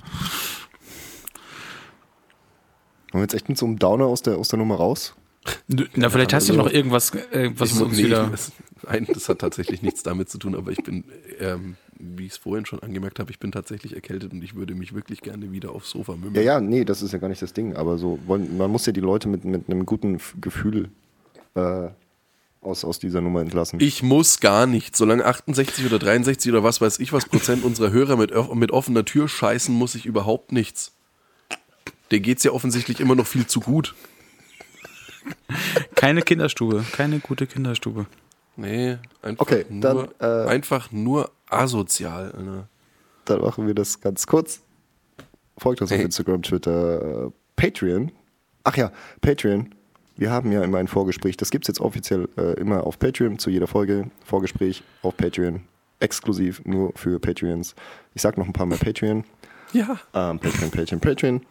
[3.11, 5.15] Wollen wir jetzt echt mit so einem Downer aus der, aus der Nummer raus?
[5.67, 8.27] Na, vielleicht hast du noch irgendwas, äh, was Ich, uns nee, wieder.
[8.27, 8.51] das,
[8.83, 11.03] nein, das hat tatsächlich nichts damit zu tun, aber ich bin,
[11.39, 14.75] ähm, wie ich es vorhin schon angemerkt habe, ich bin tatsächlich erkältet und ich würde
[14.75, 16.35] mich wirklich gerne wieder aufs Sofa mümmeln.
[16.35, 17.75] Ja, ja, nee, das ist ja gar nicht das Ding.
[17.75, 20.89] Aber so, wollen, man muss ja die Leute mit, mit einem guten Gefühl
[21.55, 21.89] äh,
[22.61, 23.79] aus, aus dieser Nummer entlassen.
[23.79, 24.95] Ich muss gar nicht.
[24.95, 29.05] Solange 68 oder 63 oder was weiß ich was Prozent unserer Hörer mit, mit offener
[29.05, 30.93] Tür scheißen, muss ich überhaupt nichts.
[32.11, 33.95] Der geht's ja offensichtlich immer noch viel zu gut.
[35.95, 38.05] Keine Kinderstube, keine gute Kinderstube.
[38.55, 39.81] Nee, einfach, Okay, nur,
[40.19, 42.31] dann, äh, einfach nur asozial.
[42.31, 42.67] Alter.
[43.25, 44.61] Dann machen wir das ganz kurz.
[45.57, 46.05] Folgt uns auf Hey.
[46.05, 48.11] Instagram, Twitter, äh, Patreon.
[48.63, 49.73] Ach ja, Patreon.
[50.15, 51.37] Wir haben ja immer ein Vorgespräch.
[51.37, 54.09] Das gibt es jetzt offiziell äh, immer auf Patreon zu jeder Folge.
[54.25, 55.61] Vorgespräch auf Patreon.
[55.99, 57.75] Exklusiv nur für Patreons.
[58.15, 59.23] Ich sag noch ein paar Mal Patreon.
[59.73, 59.99] Ja.
[60.13, 61.41] Ähm, Patreon, Patreon, Patreon.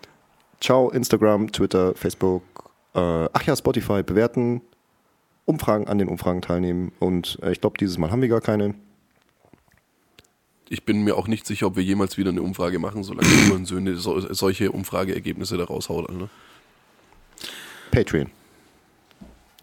[0.61, 2.43] Ciao, Instagram, Twitter, Facebook.
[2.97, 4.63] Äh, ach ja, Spotify bewerten.
[5.45, 6.93] Umfragen an den Umfragen teilnehmen.
[6.99, 8.75] Und äh, ich glaube, dieses Mal haben wir gar keine.
[10.69, 13.97] Ich bin mir auch nicht sicher, ob wir jemals wieder eine Umfrage machen, solange Söhne
[13.97, 16.09] so, solche Umfrageergebnisse da raushaut.
[16.09, 16.29] Alter.
[17.93, 18.31] Patreon.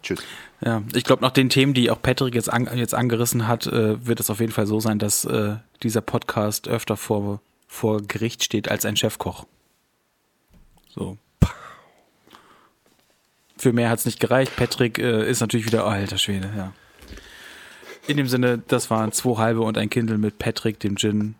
[0.01, 0.23] Tschüss.
[0.61, 4.05] Ja, ich glaube, nach den Themen, die auch Patrick jetzt, an, jetzt angerissen hat, äh,
[4.05, 8.43] wird es auf jeden Fall so sein, dass äh, dieser Podcast öfter vor, vor Gericht
[8.43, 9.45] steht als ein Chefkoch.
[10.87, 11.17] So
[13.63, 14.55] für mehr hat es nicht gereicht.
[14.55, 16.73] Patrick äh, ist natürlich wieder, oh, alter Schwede, ja.
[18.05, 21.35] In dem Sinne, das waren zwei halbe und ein Kindle mit Patrick, dem Gin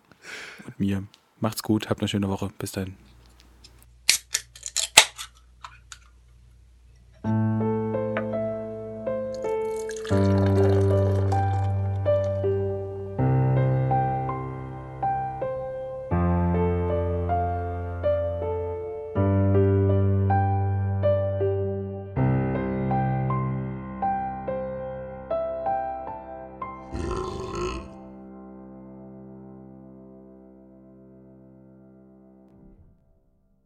[0.66, 1.04] und mir.
[1.38, 2.50] Macht's gut, habt eine schöne Woche.
[2.58, 2.96] Bis dahin.